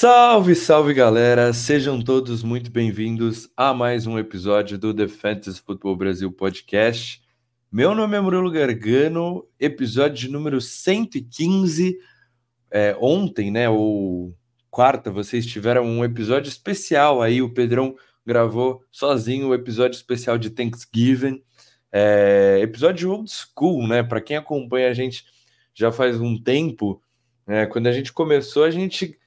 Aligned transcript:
Salve, 0.00 0.54
salve 0.54 0.94
galera! 0.94 1.52
Sejam 1.52 2.00
todos 2.00 2.44
muito 2.44 2.70
bem-vindos 2.70 3.50
a 3.56 3.74
mais 3.74 4.06
um 4.06 4.16
episódio 4.16 4.78
do 4.78 4.94
The 4.94 5.08
Fantasy 5.08 5.60
Football 5.60 5.96
Brasil 5.96 6.30
Podcast. 6.30 7.20
Meu 7.68 7.96
nome 7.96 8.16
é 8.16 8.20
Murilo 8.20 8.48
Gargano, 8.48 9.44
episódio 9.58 10.30
número 10.30 10.60
115. 10.60 11.98
É, 12.70 12.96
ontem, 13.00 13.50
né, 13.50 13.68
ou 13.68 14.32
quarta, 14.70 15.10
vocês 15.10 15.44
tiveram 15.44 15.84
um 15.84 16.04
episódio 16.04 16.48
especial 16.48 17.20
aí, 17.20 17.42
o 17.42 17.52
Pedrão 17.52 17.96
gravou 18.24 18.84
sozinho 18.92 19.48
o 19.48 19.54
episódio 19.54 19.96
especial 19.96 20.38
de 20.38 20.50
Thanksgiving. 20.50 21.42
É, 21.90 22.60
episódio 22.62 23.10
old 23.10 23.28
school, 23.28 23.88
né? 23.88 24.04
Para 24.04 24.20
quem 24.20 24.36
acompanha 24.36 24.90
a 24.90 24.94
gente 24.94 25.24
já 25.74 25.90
faz 25.90 26.20
um 26.20 26.40
tempo, 26.40 27.02
né, 27.44 27.66
quando 27.66 27.88
a 27.88 27.92
gente 27.92 28.12
começou, 28.12 28.62
a 28.62 28.70
gente 28.70 29.17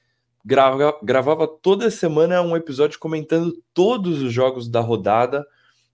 grava, 0.44 0.98
gravava 1.02 1.46
toda 1.46 1.90
semana 1.90 2.42
um 2.42 2.56
episódio 2.56 2.98
comentando 2.98 3.52
todos 3.72 4.22
os 4.22 4.32
jogos 4.32 4.68
da 4.68 4.80
rodada, 4.80 5.46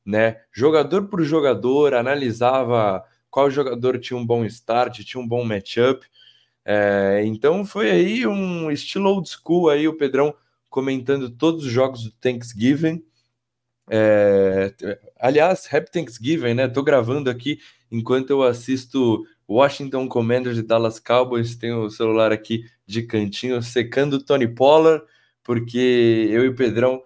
né? 0.04 0.40
Jogador 0.52 1.08
por 1.08 1.22
jogador, 1.22 1.94
analisava 1.94 3.04
qual 3.30 3.50
jogador 3.50 3.98
tinha 3.98 4.18
um 4.18 4.26
bom 4.26 4.44
start, 4.44 5.00
tinha 5.04 5.20
um 5.20 5.28
bom 5.28 5.44
matchup. 5.44 6.06
É, 6.64 7.22
então 7.24 7.64
foi 7.64 7.90
aí 7.90 8.26
um 8.26 8.70
estilo 8.70 9.10
old 9.10 9.28
school 9.28 9.68
aí, 9.68 9.88
o 9.88 9.96
Pedrão 9.96 10.34
comentando 10.68 11.30
todos 11.30 11.64
os 11.64 11.70
jogos 11.70 12.04
do 12.04 12.12
Thanksgiving. 12.12 13.02
É, 13.90 14.74
aliás, 15.18 15.66
Happy 15.72 15.90
Thanksgiving, 15.90 16.54
né? 16.54 16.68
Tô 16.68 16.82
gravando 16.82 17.30
aqui 17.30 17.58
enquanto 17.90 18.30
eu 18.30 18.42
assisto 18.42 19.24
Washington 19.48 20.06
Commanders 20.08 20.58
e 20.58 20.62
Dallas 20.62 21.00
Cowboys. 21.00 21.56
Tenho 21.56 21.84
o 21.84 21.90
celular 21.90 22.32
aqui 22.32 22.64
de 22.86 23.02
cantinho 23.02 23.62
secando 23.62 24.22
Tony 24.22 24.46
Pollard, 24.46 25.04
porque 25.42 26.28
eu 26.30 26.44
e 26.44 26.48
o 26.48 26.54
Pedrão 26.54 27.02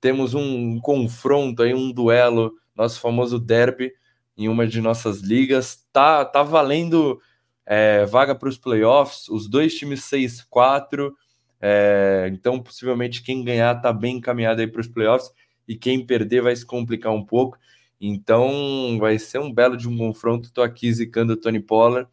temos 0.00 0.34
um 0.34 0.80
confronto 0.80 1.62
aí, 1.62 1.74
um 1.74 1.92
duelo, 1.92 2.52
nosso 2.74 3.00
famoso 3.00 3.38
derby 3.38 3.92
em 4.36 4.48
uma 4.48 4.66
de 4.66 4.80
nossas 4.80 5.20
ligas. 5.20 5.84
Tá, 5.92 6.24
tá 6.24 6.42
valendo 6.42 7.20
é, 7.64 8.04
vaga 8.04 8.34
para 8.34 8.48
os 8.48 8.58
playoffs, 8.58 9.28
os 9.28 9.48
dois 9.48 9.74
times 9.74 10.00
6-4. 10.02 11.12
É, 11.60 12.30
então, 12.32 12.62
possivelmente, 12.62 13.22
quem 13.22 13.42
ganhar 13.42 13.74
tá 13.80 13.92
bem 13.92 14.16
encaminhado 14.16 14.60
aí 14.60 14.66
para 14.66 14.80
os 14.80 14.88
playoffs 14.88 15.30
e 15.66 15.74
quem 15.74 16.04
perder 16.04 16.42
vai 16.42 16.54
se 16.54 16.64
complicar 16.64 17.12
um 17.12 17.24
pouco. 17.24 17.58
Então 18.00 18.98
vai 18.98 19.18
ser 19.18 19.38
um 19.38 19.52
belo 19.52 19.76
de 19.76 19.88
um 19.88 19.96
confronto. 19.96 20.52
Tô 20.52 20.62
aqui 20.62 20.92
zicando 20.92 21.32
o 21.32 21.36
Tony 21.36 21.60
Pollard. 21.60 22.08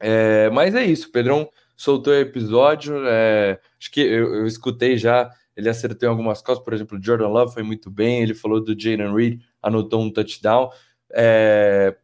É, 0.00 0.48
mas 0.50 0.74
é 0.74 0.84
isso, 0.84 1.10
Pedrão 1.10 1.50
soltou 1.76 2.12
o 2.12 2.16
episódio. 2.16 2.96
É, 3.06 3.60
acho 3.80 3.90
que 3.90 4.00
eu, 4.00 4.34
eu, 4.34 4.46
escutei 4.46 4.98
já, 4.98 5.30
ele 5.56 5.68
acertou 5.68 6.08
em 6.08 6.10
algumas 6.10 6.42
coisas, 6.42 6.62
por 6.62 6.74
exemplo, 6.74 6.98
Jordan 7.00 7.28
Love 7.28 7.54
foi 7.54 7.62
muito 7.62 7.90
bem, 7.90 8.22
ele 8.22 8.34
falou 8.34 8.62
do 8.62 8.78
Jalen 8.78 9.14
Reed, 9.14 9.40
anotou 9.62 10.02
um 10.02 10.10
touchdown. 10.10 10.70
É, 11.12 11.96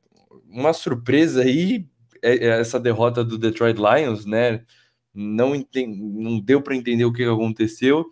uma 0.49 0.73
surpresa 0.73 1.43
aí, 1.43 1.87
é, 2.23 2.47
é 2.47 2.61
essa 2.61 2.81
derrota 2.81 3.25
do 3.25 3.37
Detroit 3.37 3.77
Lions, 3.77 4.25
né? 4.25 4.65
Não, 5.13 5.55
entendi, 5.55 6.01
não 6.01 6.41
deu 6.41 6.61
para 6.63 6.77
entender 6.77 7.05
o 7.05 7.13
que 7.13 7.25
aconteceu. 7.25 8.07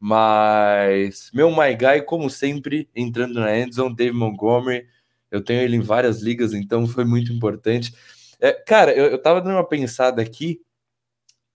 Mas 0.00 1.30
meu 1.34 1.50
My 1.50 1.76
Guy, 1.76 2.02
como 2.06 2.30
sempre, 2.30 2.88
entrando 2.96 3.34
na 3.34 3.56
endzone, 3.58 3.94
Dave 3.94 4.16
Montgomery. 4.16 4.86
Eu 5.30 5.44
tenho 5.44 5.60
ele 5.60 5.76
em 5.76 5.80
várias 5.80 6.22
ligas, 6.22 6.54
então 6.54 6.86
foi 6.86 7.04
muito 7.04 7.30
importante. 7.30 7.94
É, 8.40 8.52
cara, 8.52 8.92
eu, 8.92 9.06
eu 9.06 9.20
tava 9.20 9.42
dando 9.42 9.56
uma 9.56 9.68
pensada 9.68 10.22
aqui 10.22 10.62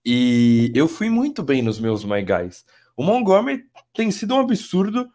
e 0.04 0.70
eu 0.74 0.86
fui 0.86 1.10
muito 1.10 1.42
bem 1.42 1.60
nos 1.60 1.80
meus 1.80 2.04
My 2.04 2.22
Guys. 2.22 2.64
O 2.96 3.02
Montgomery 3.02 3.64
tem 3.92 4.12
sido 4.12 4.36
um 4.36 4.40
absurdo 4.40 5.10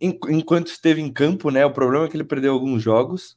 enquanto 0.00 0.68
esteve 0.68 1.00
em 1.02 1.12
campo, 1.12 1.50
né? 1.50 1.66
O 1.66 1.72
problema 1.72 2.06
é 2.06 2.08
que 2.08 2.16
ele 2.16 2.22
perdeu 2.22 2.52
alguns 2.52 2.80
jogos. 2.80 3.36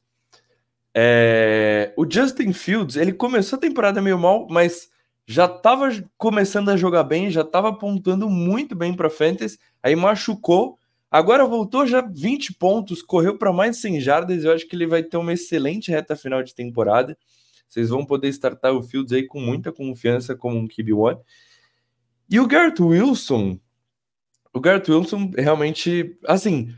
É... 0.95 1.91
O 1.97 2.05
Justin 2.09 2.53
Fields, 2.53 2.95
ele 2.95 3.11
começou 3.11 3.57
a 3.57 3.59
temporada 3.59 3.99
meio 4.01 4.19
mal, 4.19 4.47
mas 4.49 4.89
já 5.25 5.45
estava 5.45 5.89
começando 6.17 6.69
a 6.69 6.77
jogar 6.77 7.03
bem, 7.03 7.31
já 7.31 7.41
estava 7.41 7.69
apontando 7.69 8.29
muito 8.29 8.75
bem 8.75 8.93
para 8.93 9.09
Fantasy, 9.09 9.57
aí 9.81 9.95
machucou, 9.95 10.77
agora 11.09 11.45
voltou 11.45 11.85
já 11.85 12.01
20 12.01 12.53
pontos, 12.55 13.01
correu 13.01 13.37
para 13.37 13.53
mais 13.53 13.75
de 13.75 13.81
100 13.81 14.01
jardas, 14.01 14.43
eu 14.43 14.53
acho 14.53 14.67
que 14.67 14.75
ele 14.75 14.87
vai 14.87 15.03
ter 15.03 15.17
uma 15.17 15.33
excelente 15.33 15.91
reta 15.91 16.15
final 16.15 16.43
de 16.43 16.53
temporada. 16.53 17.17
Vocês 17.67 17.89
vão 17.89 18.05
poder 18.05 18.27
startar 18.29 18.73
o 18.73 18.83
Fields 18.83 19.13
aí 19.13 19.25
com 19.25 19.39
muita 19.39 19.71
confiança 19.71 20.35
como 20.35 20.57
um 20.57 20.67
QB1. 20.67 21.17
E 22.29 22.37
o 22.37 22.45
Garrett 22.45 22.81
Wilson, 22.81 23.57
o 24.53 24.59
Garrett 24.59 24.91
Wilson 24.91 25.31
realmente, 25.37 26.17
assim, 26.27 26.75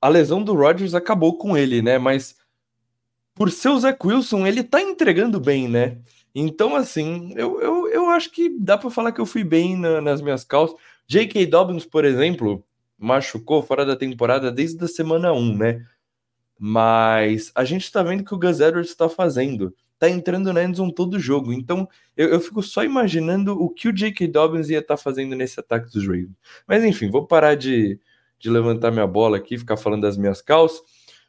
a 0.00 0.08
lesão 0.08 0.42
do 0.42 0.54
Rodgers 0.54 0.94
acabou 0.94 1.38
com 1.38 1.56
ele, 1.56 1.80
né? 1.80 1.98
Mas 1.98 2.34
por 3.34 3.50
ser 3.50 3.68
o 3.68 3.78
Zach 3.78 3.98
Wilson, 4.04 4.44
ele 4.44 4.64
tá 4.64 4.80
entregando 4.80 5.38
bem, 5.38 5.68
né? 5.68 5.98
Então, 6.34 6.74
assim, 6.74 7.32
eu, 7.36 7.60
eu, 7.60 7.88
eu 7.88 8.10
acho 8.10 8.30
que 8.30 8.48
dá 8.58 8.78
para 8.78 8.90
falar 8.90 9.12
que 9.12 9.20
eu 9.20 9.26
fui 9.26 9.44
bem 9.44 9.76
na, 9.76 10.00
nas 10.00 10.22
minhas 10.22 10.44
calças. 10.44 10.76
J.K. 11.06 11.46
Dobbins, 11.46 11.84
por 11.84 12.04
exemplo, 12.04 12.64
machucou 12.98 13.62
fora 13.62 13.84
da 13.84 13.96
temporada 13.96 14.50
desde 14.50 14.82
a 14.84 14.88
semana 14.88 15.32
1, 15.32 15.56
né? 15.56 15.86
Mas 16.58 17.50
a 17.54 17.64
gente 17.64 17.90
tá 17.90 18.02
vendo 18.02 18.24
que 18.24 18.34
o 18.34 18.38
Gus 18.38 18.60
Edwards 18.60 18.90
está 18.90 19.08
fazendo. 19.08 19.74
Tá 19.98 20.08
entrando 20.08 20.52
na 20.52 20.64
endzone 20.64 20.94
todo 20.94 21.18
jogo. 21.18 21.52
Então, 21.52 21.88
eu, 22.16 22.28
eu 22.28 22.40
fico 22.40 22.62
só 22.62 22.82
imaginando 22.82 23.60
o 23.60 23.68
que 23.68 23.88
o 23.88 23.92
J.K. 23.92 24.26
Dobbins 24.28 24.70
ia 24.70 24.78
estar 24.78 24.96
tá 24.96 25.02
fazendo 25.02 25.36
nesse 25.36 25.60
ataque 25.60 25.92
dos 25.92 26.06
Ravens. 26.06 26.30
Mas, 26.66 26.82
enfim, 26.82 27.10
vou 27.10 27.26
parar 27.26 27.56
de, 27.56 28.00
de 28.38 28.48
levantar 28.48 28.90
minha 28.90 29.06
bola 29.06 29.36
aqui, 29.36 29.58
ficar 29.58 29.76
falando 29.76 30.02
das 30.02 30.16
minhas 30.16 30.40
calças. 30.40 30.80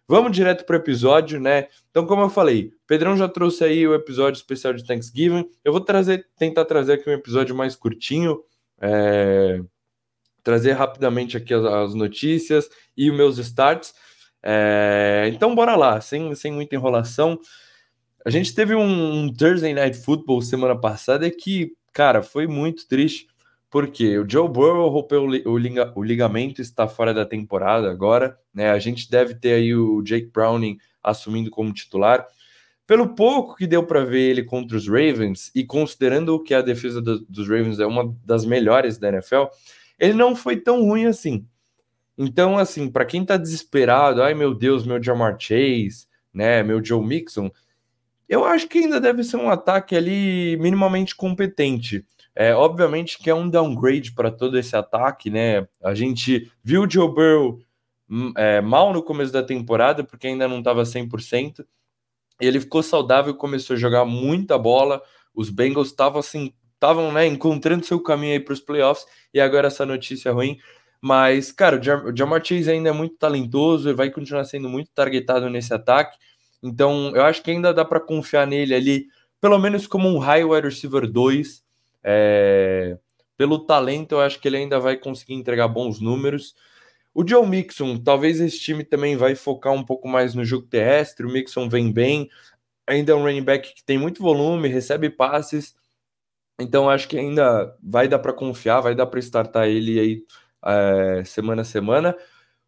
Vamos 0.07 0.33
direto 0.33 0.65
para 0.65 0.75
o 0.75 0.79
episódio, 0.79 1.39
né? 1.39 1.67
Então, 1.89 2.05
como 2.05 2.21
eu 2.21 2.29
falei, 2.29 2.71
Pedrão 2.85 3.15
já 3.15 3.27
trouxe 3.29 3.63
aí 3.63 3.87
o 3.87 3.93
episódio 3.95 4.37
especial 4.37 4.73
de 4.73 4.85
Thanksgiving. 4.85 5.49
Eu 5.63 5.71
vou 5.71 5.79
trazer, 5.79 6.27
tentar 6.37 6.65
trazer 6.65 6.93
aqui 6.93 7.09
um 7.09 7.13
episódio 7.13 7.55
mais 7.55 7.73
curtinho, 7.75 8.43
é, 8.81 9.61
trazer 10.43 10.73
rapidamente 10.73 11.37
aqui 11.37 11.53
as, 11.53 11.63
as, 11.63 11.93
notícias 11.95 12.69
e 12.97 13.09
os 13.09 13.15
meus 13.15 13.37
starts. 13.37 13.93
É, 14.43 15.31
então, 15.33 15.55
bora 15.55 15.75
lá, 15.75 16.01
sem, 16.01 16.35
sem 16.35 16.51
muita 16.51 16.75
enrolação. 16.75 17.39
A 18.25 18.29
gente 18.29 18.53
teve 18.53 18.75
um, 18.75 19.31
Thursday 19.33 19.73
Night 19.73 19.97
Football 19.97 20.41
semana 20.41 20.79
passada 20.79 21.31
que, 21.31 21.71
cara, 21.93 22.21
foi 22.21 22.45
muito 22.45 22.87
triste 22.89 23.27
porque 23.73 24.19
o 24.19 24.29
Joe 24.29 24.47
Burrow 24.47 24.87
rompeu 24.87 25.23
o, 25.23 25.57
liga, 25.57 25.91
o 25.95 26.03
ligamento, 26.03 26.61
está 26.61 26.87
fora 26.87 27.11
da 27.11 27.25
temporada 27.25 27.89
agora, 27.89 28.37
né? 28.53 28.69
A 28.69 28.77
gente 28.77 29.09
deve 29.09 29.33
ter 29.33 29.53
aí 29.53 29.73
o 29.73 30.03
Jake 30.03 30.27
Browning 30.27 30.77
assumindo 31.01 31.49
como 31.49 31.73
titular. 31.73 32.23
Pelo 32.85 33.15
pouco 33.15 33.55
que 33.55 33.65
deu 33.65 33.83
para 33.83 34.05
ver 34.05 34.29
ele 34.29 34.43
contra 34.43 34.77
os 34.77 34.87
Ravens, 34.87 35.49
e 35.55 35.63
considerando 35.63 36.39
que 36.43 36.53
a 36.53 36.61
defesa 36.61 37.01
do, 37.01 37.21
dos 37.25 37.49
Ravens 37.49 37.79
é 37.79 37.85
uma 37.87 38.15
das 38.23 38.45
melhores 38.45 38.99
da 38.99 39.09
NFL, 39.09 39.45
ele 39.97 40.13
não 40.13 40.35
foi 40.35 40.57
tão 40.57 40.85
ruim 40.85 41.07
assim. 41.07 41.43
Então, 42.15 42.59
assim, 42.59 42.91
para 42.91 43.05
quem 43.05 43.25
tá 43.25 43.37
desesperado, 43.37 44.21
ai 44.21 44.35
meu 44.35 44.53
Deus, 44.53 44.85
meu 44.85 45.01
Jamar 45.01 45.35
Chase, 45.39 46.05
né, 46.31 46.61
meu 46.61 46.85
Joe 46.85 47.03
Mixon, 47.03 47.49
eu 48.29 48.45
acho 48.45 48.67
que 48.67 48.77
ainda 48.77 49.01
deve 49.01 49.23
ser 49.23 49.37
um 49.37 49.49
ataque 49.49 49.95
ali 49.95 50.57
minimamente 50.57 51.15
competente. 51.15 52.05
É, 52.35 52.53
obviamente 52.53 53.17
que 53.19 53.29
é 53.29 53.35
um 53.35 53.49
downgrade 53.49 54.13
para 54.13 54.31
todo 54.31 54.57
esse 54.57 54.75
ataque, 54.75 55.29
né? 55.29 55.67
A 55.83 55.93
gente 55.93 56.51
viu 56.63 56.83
o 56.83 56.89
Joe 56.89 57.07
Burrow 57.07 57.59
hum, 58.09 58.33
é, 58.35 58.61
mal 58.61 58.91
no 58.93 59.03
começo 59.03 59.31
da 59.31 59.43
temporada, 59.43 60.03
porque 60.03 60.27
ainda 60.27 60.47
não 60.47 60.59
estava 60.59 60.83
100%. 60.85 61.65
Ele 62.41 62.59
ficou 62.59 62.83
saudável, 62.83 63.35
começou 63.35 63.75
a 63.75 63.79
jogar 63.79 64.05
muita 64.05 64.57
bola. 64.57 65.01
Os 65.33 65.49
Bengals 65.49 65.89
estavam 65.89 66.19
assim, 66.19 66.53
estavam 66.73 67.11
né, 67.11 67.25
encontrando 67.27 67.85
seu 67.85 67.99
caminho 68.01 68.33
aí 68.33 68.39
para 68.39 68.53
os 68.53 68.59
playoffs, 68.59 69.05
e 69.33 69.39
agora 69.39 69.67
essa 69.67 69.85
notícia 69.85 70.31
ruim. 70.31 70.57
Mas, 71.01 71.51
cara, 71.51 71.79
o 71.79 72.15
Jamar 72.15 72.43
Chase 72.43 72.71
ainda 72.71 72.89
é 72.89 72.93
muito 72.93 73.17
talentoso 73.17 73.89
e 73.89 73.93
vai 73.93 74.09
continuar 74.09 74.45
sendo 74.45 74.69
muito 74.69 74.89
targetado 74.93 75.49
nesse 75.49 75.73
ataque. 75.73 76.17
Então, 76.61 77.13
eu 77.15 77.23
acho 77.23 77.43
que 77.43 77.51
ainda 77.51 77.73
dá 77.73 77.83
para 77.83 77.99
confiar 77.99 78.47
nele 78.47 78.73
ali, 78.73 79.07
pelo 79.41 79.59
menos 79.59 79.85
como 79.85 80.07
um 80.09 80.17
high 80.17 80.45
wide 80.45 80.67
receiver 80.67 81.05
2. 81.05 81.62
É, 82.03 82.97
pelo 83.37 83.65
talento, 83.65 84.13
eu 84.13 84.21
acho 84.21 84.39
que 84.39 84.47
ele 84.47 84.57
ainda 84.57 84.79
vai 84.79 84.97
conseguir 84.97 85.33
entregar 85.33 85.67
bons 85.67 85.99
números. 85.99 86.55
O 87.13 87.27
Joe 87.27 87.47
Mixon, 87.47 87.97
talvez 87.97 88.39
esse 88.39 88.59
time 88.59 88.83
também 88.83 89.15
vai 89.15 89.35
focar 89.35 89.73
um 89.73 89.83
pouco 89.83 90.07
mais 90.07 90.33
no 90.33 90.43
jogo 90.43 90.67
terrestre. 90.67 91.25
O 91.25 91.29
Mixon 91.31 91.69
vem 91.69 91.91
bem, 91.91 92.29
ainda 92.87 93.11
é 93.11 93.15
um 93.15 93.23
running 93.23 93.43
back 93.43 93.73
que 93.73 93.83
tem 93.83 93.97
muito 93.97 94.21
volume, 94.21 94.67
recebe 94.67 95.09
passes. 95.09 95.75
Então 96.59 96.89
acho 96.89 97.07
que 97.07 97.17
ainda 97.17 97.75
vai 97.81 98.07
dar 98.07 98.19
para 98.19 98.33
confiar, 98.33 98.81
vai 98.81 98.95
dar 98.95 99.07
para 99.07 99.19
startar 99.19 99.67
ele 99.67 99.99
aí 99.99 100.23
é, 100.65 101.23
semana 101.25 101.61
a 101.61 101.65
semana. 101.65 102.15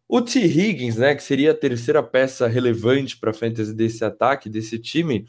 O 0.08 0.22
T. 0.22 0.38
Higgins, 0.38 0.96
né, 0.96 1.14
que 1.16 1.22
seria 1.22 1.50
a 1.50 1.54
terceira 1.54 2.02
peça 2.02 2.46
relevante 2.46 3.16
para 3.18 3.30
a 3.30 3.34
fantasy 3.34 3.74
desse 3.74 4.04
ataque, 4.04 4.48
desse 4.48 4.78
time, 4.78 5.26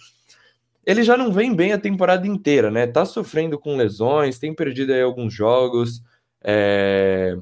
ele 0.88 1.04
já 1.04 1.18
não 1.18 1.34
vem 1.34 1.54
bem 1.54 1.74
a 1.74 1.78
temporada 1.78 2.26
inteira, 2.26 2.72
né? 2.72 2.88
Tá 2.88 3.04
sofrendo 3.04 3.60
com 3.60 3.76
lesões, 3.76 4.40
tem 4.40 4.56
perdido 4.56 4.94
aí 4.94 5.02
alguns 5.02 5.34
jogos, 5.34 6.02
é... 6.42 7.38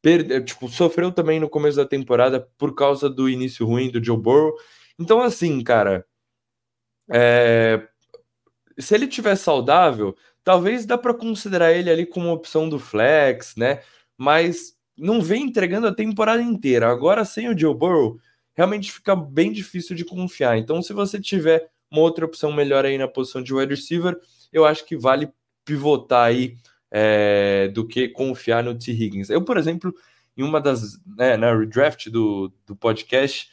Perde... 0.00 0.40
tipo, 0.42 0.68
sofreu 0.68 1.10
também 1.10 1.40
no 1.40 1.48
começo 1.48 1.76
da 1.76 1.84
temporada 1.84 2.48
por 2.56 2.72
causa 2.76 3.10
do 3.10 3.28
início 3.28 3.66
ruim 3.66 3.90
do 3.90 4.02
Joe 4.02 4.16
Burrow. 4.16 4.54
Então, 4.96 5.20
assim, 5.20 5.64
cara, 5.64 6.06
é... 7.10 7.88
se 8.78 8.94
ele 8.94 9.08
tiver 9.08 9.34
saudável, 9.34 10.16
talvez 10.44 10.86
dá 10.86 10.96
para 10.96 11.12
considerar 11.12 11.72
ele 11.72 11.90
ali 11.90 12.06
como 12.06 12.30
opção 12.30 12.68
do 12.68 12.78
flex, 12.78 13.56
né? 13.56 13.80
Mas 14.16 14.76
não 14.96 15.20
vem 15.20 15.42
entregando 15.42 15.88
a 15.88 15.94
temporada 15.94 16.40
inteira. 16.40 16.88
Agora, 16.88 17.24
sem 17.24 17.48
o 17.48 17.58
Joe 17.58 17.74
Burrow, 17.74 18.20
realmente 18.54 18.92
fica 18.92 19.16
bem 19.16 19.50
difícil 19.50 19.96
de 19.96 20.04
confiar. 20.04 20.56
Então, 20.56 20.80
se 20.80 20.92
você 20.92 21.20
tiver 21.20 21.68
uma 21.90 22.02
outra 22.02 22.24
opção 22.24 22.52
melhor 22.52 22.84
aí 22.84 22.96
na 22.96 23.08
posição 23.08 23.42
de 23.42 23.52
wide 23.52 23.74
receiver, 23.74 24.16
eu 24.52 24.64
acho 24.64 24.84
que 24.84 24.96
vale 24.96 25.28
pivotar 25.64 26.26
aí 26.26 26.56
é, 26.90 27.68
do 27.68 27.86
que 27.86 28.08
confiar 28.08 28.62
no 28.62 28.76
T. 28.76 28.92
Higgins. 28.92 29.30
Eu, 29.30 29.44
por 29.44 29.56
exemplo, 29.56 29.94
em 30.36 30.42
uma 30.42 30.60
das, 30.60 30.98
né, 31.06 31.36
na 31.36 31.56
redraft 31.56 32.08
do, 32.08 32.52
do 32.66 32.74
podcast, 32.74 33.48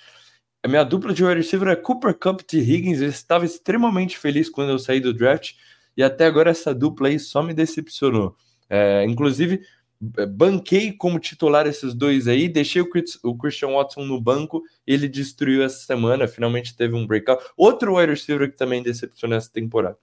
a 0.64 0.68
minha 0.68 0.84
dupla 0.84 1.14
de 1.14 1.24
wide 1.24 1.38
receiver 1.38 1.68
é 1.70 1.76
Cooper 1.76 2.14
Cup 2.14 2.42
T. 2.42 2.58
Higgins. 2.58 3.02
Eu 3.02 3.10
estava 3.10 3.46
extremamente 3.46 4.18
feliz 4.18 4.50
quando 4.50 4.72
eu 4.72 4.80
saí 4.80 5.00
do 5.00 5.14
draft 5.14 5.54
e 5.96 6.04
até 6.04 6.26
agora 6.26 6.52
essa 6.52 6.74
dupla 6.74 7.08
aí 7.08 7.20
só 7.20 7.42
me 7.42 7.54
decepcionou. 7.54 8.36
É, 8.70 9.06
inclusive, 9.06 9.62
banquei 10.00 10.92
como 10.92 11.20
titular 11.20 11.66
esses 11.66 11.94
dois 11.94 12.28
aí, 12.28 12.48
deixei 12.48 12.82
o, 12.82 12.90
Chris, 12.90 13.20
o, 13.24 13.36
Christian 13.36 13.70
Watson 13.70 14.06
no 14.06 14.22
banco, 14.22 14.62
ele 14.86 15.08
destruiu 15.08 15.64
essa 15.64 15.86
semana, 15.86 16.28
finalmente 16.28 16.76
teve 16.76 16.96
um 16.96 17.06
breakout. 17.06 17.44
Outro 17.58 17.98
wide 17.98 18.12
receiver 18.12 18.50
que 18.50 18.58
também 18.58 18.84
decepcionou 18.84 19.38
essa 19.38 19.52
temporada. 19.52 19.98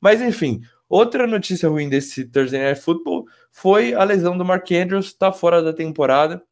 Mas 0.00 0.20
enfim, 0.20 0.62
outra 0.88 1.26
notícia 1.26 1.68
ruim 1.68 1.88
desse 1.88 2.24
Thursday 2.24 2.62
Night 2.62 2.80
Football 2.80 3.26
foi 3.50 3.94
a 3.94 4.04
lesão 4.04 4.38
do 4.38 4.44
Mark 4.44 4.70
Andrews, 4.70 5.06
está 5.06 5.32
fora 5.32 5.62
da 5.62 5.72
temporada. 5.72 6.42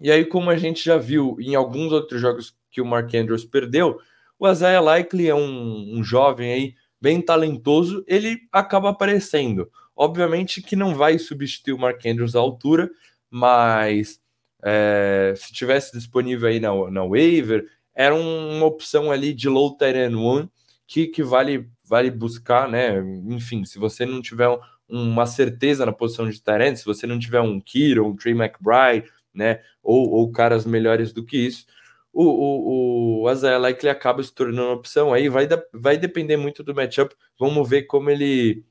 E 0.00 0.10
aí, 0.10 0.24
como 0.24 0.50
a 0.50 0.56
gente 0.56 0.84
já 0.84 0.98
viu 0.98 1.36
em 1.40 1.54
alguns 1.54 1.92
outros 1.92 2.20
jogos 2.20 2.54
que 2.70 2.80
o 2.80 2.84
Mark 2.84 3.14
Andrews 3.14 3.44
perdeu, 3.44 3.98
o 4.38 4.48
Isaiah 4.48 4.80
Likely 4.80 5.28
é 5.28 5.34
um, 5.34 5.98
um 5.98 6.04
jovem 6.04 6.52
aí 6.52 6.74
bem 7.00 7.22
talentoso, 7.22 8.04
ele 8.06 8.38
acaba 8.52 8.90
aparecendo. 8.90 9.70
Obviamente 9.96 10.60
que 10.60 10.76
não 10.76 10.94
vai 10.94 11.18
substituir 11.18 11.72
o 11.72 11.78
Mark 11.78 12.04
Andrews 12.04 12.36
à 12.36 12.38
altura, 12.38 12.90
mas 13.30 14.20
é, 14.62 15.32
se 15.36 15.52
tivesse 15.52 15.92
disponível 15.96 16.48
aí 16.48 16.60
na, 16.60 16.70
na 16.90 17.04
waiver, 17.04 17.66
era 17.94 18.14
uma 18.14 18.66
opção 18.66 19.10
ali 19.10 19.32
de 19.32 19.48
low 19.48 19.76
tight 19.76 20.14
one 20.14 20.50
que, 20.86 21.06
que 21.06 21.22
vale, 21.22 21.68
vale 21.82 22.10
buscar, 22.10 22.68
né? 22.68 22.98
Enfim, 23.28 23.64
se 23.64 23.78
você 23.78 24.04
não 24.04 24.20
tiver 24.20 24.48
um, 24.48 24.58
uma 24.88 25.26
certeza 25.26 25.86
na 25.86 25.92
posição 25.92 26.28
de 26.28 26.40
tight 26.42 26.76
se 26.76 26.84
você 26.84 27.06
não 27.06 27.18
tiver 27.18 27.40
um 27.40 27.60
Kiro, 27.60 28.06
um 28.06 28.14
Trey 28.14 28.34
McBride, 28.34 29.10
né? 29.34 29.60
Ou, 29.82 30.10
ou 30.10 30.30
caras 30.30 30.66
melhores 30.66 31.12
do 31.12 31.24
que 31.24 31.38
isso, 31.38 31.66
o, 32.12 32.24
o, 32.24 33.22
o 33.22 33.28
Azael 33.28 33.60
Likely 33.60 33.90
acaba 33.90 34.22
se 34.22 34.32
tornando 34.32 34.68
uma 34.68 34.74
opção. 34.74 35.12
Aí 35.12 35.28
vai, 35.28 35.46
vai 35.72 35.98
depender 35.98 36.36
muito 36.36 36.62
do 36.62 36.74
matchup. 36.74 37.14
Vamos 37.38 37.68
ver 37.68 37.82
como 37.84 38.10
ele 38.10 38.64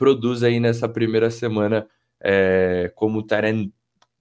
produz 0.00 0.42
aí 0.42 0.58
nessa 0.58 0.88
primeira 0.88 1.30
semana 1.30 1.86
é, 2.18 2.90
como 2.94 3.22
Tyrant 3.22 3.68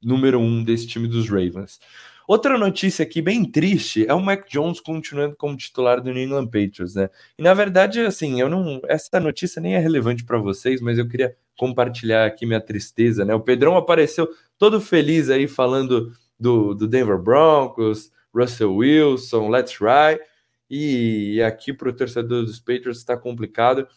número 0.03 0.37
um 0.37 0.61
desse 0.61 0.85
time 0.85 1.07
dos 1.07 1.29
Ravens. 1.29 1.79
Outra 2.27 2.57
notícia 2.57 3.03
aqui 3.03 3.21
bem 3.21 3.49
triste 3.49 4.05
é 4.05 4.13
o 4.13 4.19
Mac 4.19 4.45
Jones 4.49 4.81
continuando 4.81 5.37
como 5.37 5.55
titular 5.55 6.01
do 6.01 6.11
New 6.11 6.21
England 6.21 6.47
Patriots, 6.47 6.95
né? 6.95 7.09
E 7.37 7.41
na 7.41 7.53
verdade, 7.53 8.01
assim, 8.01 8.41
eu 8.41 8.49
não, 8.49 8.81
essa 8.89 9.21
notícia 9.21 9.61
nem 9.61 9.75
é 9.75 9.79
relevante 9.79 10.25
para 10.25 10.37
vocês, 10.37 10.81
mas 10.81 10.97
eu 10.97 11.07
queria 11.07 11.33
compartilhar 11.57 12.25
aqui 12.25 12.45
minha 12.45 12.59
tristeza, 12.59 13.23
né? 13.23 13.33
O 13.33 13.39
Pedrão 13.39 13.77
apareceu 13.77 14.27
todo 14.57 14.81
feliz 14.81 15.29
aí 15.29 15.47
falando 15.47 16.11
do, 16.37 16.75
do 16.75 16.89
Denver 16.89 17.17
Broncos, 17.17 18.11
Russell 18.35 18.75
Wilson, 18.75 19.47
Let's 19.49 19.77
Ride, 19.79 20.21
e 20.69 21.41
aqui 21.41 21.71
para 21.71 21.87
o 21.87 21.93
torcedor 21.93 22.43
dos 22.43 22.59
Patriots 22.59 22.97
está 22.97 23.15
complicado. 23.15 23.87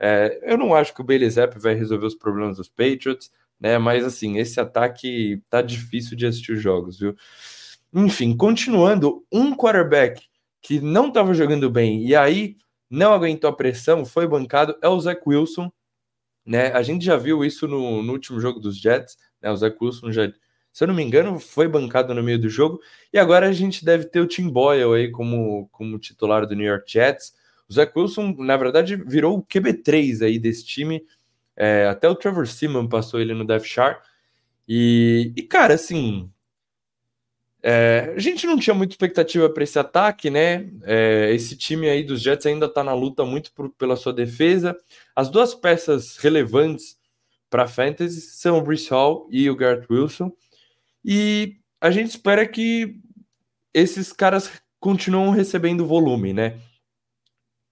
É, 0.00 0.40
eu 0.42 0.56
não 0.56 0.74
acho 0.74 0.94
que 0.94 1.02
o 1.02 1.04
Bailey 1.04 1.28
Zapp 1.28 1.58
vai 1.58 1.74
resolver 1.74 2.06
os 2.06 2.14
problemas 2.14 2.56
dos 2.56 2.70
Patriots, 2.70 3.30
né? 3.60 3.76
Mas 3.76 4.02
assim, 4.04 4.38
esse 4.38 4.58
ataque 4.58 5.42
tá 5.50 5.60
difícil 5.60 6.16
de 6.16 6.26
assistir 6.26 6.52
os 6.52 6.62
jogos, 6.62 6.98
viu? 6.98 7.14
Enfim, 7.92 8.34
continuando, 8.36 9.24
um 9.30 9.54
quarterback 9.54 10.22
que 10.62 10.80
não 10.80 11.08
estava 11.08 11.34
jogando 11.34 11.68
bem 11.70 12.06
e 12.06 12.16
aí 12.16 12.56
não 12.88 13.12
aguentou 13.12 13.50
a 13.50 13.56
pressão, 13.56 14.04
foi 14.04 14.26
bancado, 14.26 14.76
é 14.82 14.88
o 14.88 14.98
Zach 14.98 15.20
Wilson, 15.26 15.70
né? 16.46 16.72
A 16.72 16.82
gente 16.82 17.04
já 17.04 17.16
viu 17.16 17.44
isso 17.44 17.68
no, 17.68 18.02
no 18.02 18.12
último 18.12 18.40
jogo 18.40 18.58
dos 18.58 18.80
Jets, 18.80 19.18
né? 19.42 19.50
O 19.50 19.56
Zach 19.56 19.76
Wilson 19.80 20.12
já, 20.12 20.32
se 20.72 20.84
eu 20.84 20.88
não 20.88 20.94
me 20.94 21.02
engano, 21.02 21.38
foi 21.38 21.68
bancado 21.68 22.14
no 22.14 22.22
meio 22.22 22.38
do 22.38 22.48
jogo, 22.48 22.80
e 23.12 23.18
agora 23.18 23.48
a 23.48 23.52
gente 23.52 23.84
deve 23.84 24.06
ter 24.06 24.20
o 24.20 24.26
Tim 24.26 24.48
Boyle 24.48 24.94
aí 24.94 25.10
como, 25.10 25.68
como 25.70 25.98
titular 25.98 26.46
do 26.46 26.56
New 26.56 26.66
York 26.66 26.90
Jets. 26.90 27.34
O 27.70 27.72
Zach 27.72 27.92
Wilson, 27.96 28.34
na 28.38 28.56
verdade, 28.56 28.96
virou 28.96 29.38
o 29.38 29.42
QB3 29.44 30.26
aí 30.26 30.40
desse 30.40 30.64
time. 30.64 31.04
É, 31.56 31.86
até 31.86 32.08
o 32.08 32.16
Trevor 32.16 32.48
Seaman 32.48 32.88
passou 32.88 33.20
ele 33.20 33.32
no 33.32 33.46
Death 33.46 33.64
Chart. 33.64 34.02
E, 34.68 35.32
e, 35.36 35.42
cara, 35.42 35.74
assim. 35.74 36.28
É, 37.62 38.14
a 38.16 38.18
gente 38.18 38.46
não 38.46 38.58
tinha 38.58 38.74
muita 38.74 38.94
expectativa 38.94 39.48
para 39.48 39.62
esse 39.62 39.78
ataque, 39.78 40.30
né? 40.30 40.68
É, 40.82 41.30
esse 41.32 41.56
time 41.56 41.88
aí 41.88 42.02
dos 42.02 42.20
Jets 42.22 42.46
ainda 42.46 42.66
está 42.66 42.82
na 42.82 42.94
luta 42.94 43.24
muito 43.24 43.52
por, 43.52 43.70
pela 43.70 43.94
sua 43.94 44.12
defesa. 44.12 44.76
As 45.14 45.28
duas 45.28 45.54
peças 45.54 46.16
relevantes 46.16 46.98
para 47.48 47.68
Fantasy 47.68 48.20
são 48.20 48.58
o 48.58 48.62
Bruce 48.62 48.88
Hall 48.90 49.28
e 49.30 49.48
o 49.48 49.54
Garrett 49.54 49.86
Wilson. 49.92 50.32
E 51.04 51.56
a 51.80 51.90
gente 51.90 52.08
espera 52.08 52.48
que 52.48 52.96
esses 53.72 54.12
caras 54.12 54.50
continuam 54.80 55.30
recebendo 55.30 55.86
volume, 55.86 56.32
né? 56.32 56.58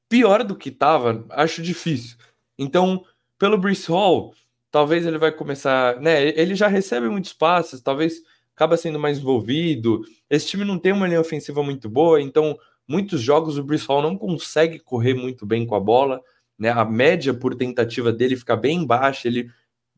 Pior 0.08 0.42
do 0.42 0.56
que 0.56 0.70
estava, 0.70 1.24
acho 1.30 1.62
difícil. 1.62 2.16
Então, 2.58 3.04
pelo 3.38 3.58
Bruce 3.58 3.90
Hall, 3.90 4.34
talvez 4.70 5.06
ele 5.06 5.18
vai 5.18 5.32
começar, 5.32 6.00
né? 6.00 6.28
Ele 6.28 6.54
já 6.54 6.66
recebe 6.66 7.08
muitos 7.08 7.32
passes, 7.32 7.80
talvez 7.80 8.22
acaba 8.54 8.76
sendo 8.76 8.98
mais 8.98 9.18
envolvido. 9.18 10.02
Esse 10.28 10.48
time 10.48 10.64
não 10.64 10.78
tem 10.78 10.92
uma 10.92 11.06
linha 11.06 11.20
ofensiva 11.20 11.62
muito 11.62 11.88
boa, 11.88 12.20
então 12.20 12.58
muitos 12.86 13.20
jogos 13.20 13.56
o 13.58 13.62
Bruce 13.62 13.86
Hall 13.86 14.02
não 14.02 14.16
consegue 14.16 14.78
correr 14.78 15.14
muito 15.14 15.46
bem 15.46 15.66
com 15.66 15.74
a 15.74 15.80
bola, 15.80 16.20
né? 16.58 16.70
A 16.70 16.84
média 16.84 17.32
por 17.32 17.54
tentativa 17.54 18.12
dele 18.12 18.36
fica 18.36 18.56
bem 18.56 18.84
baixa, 18.84 19.28
ele 19.28 19.50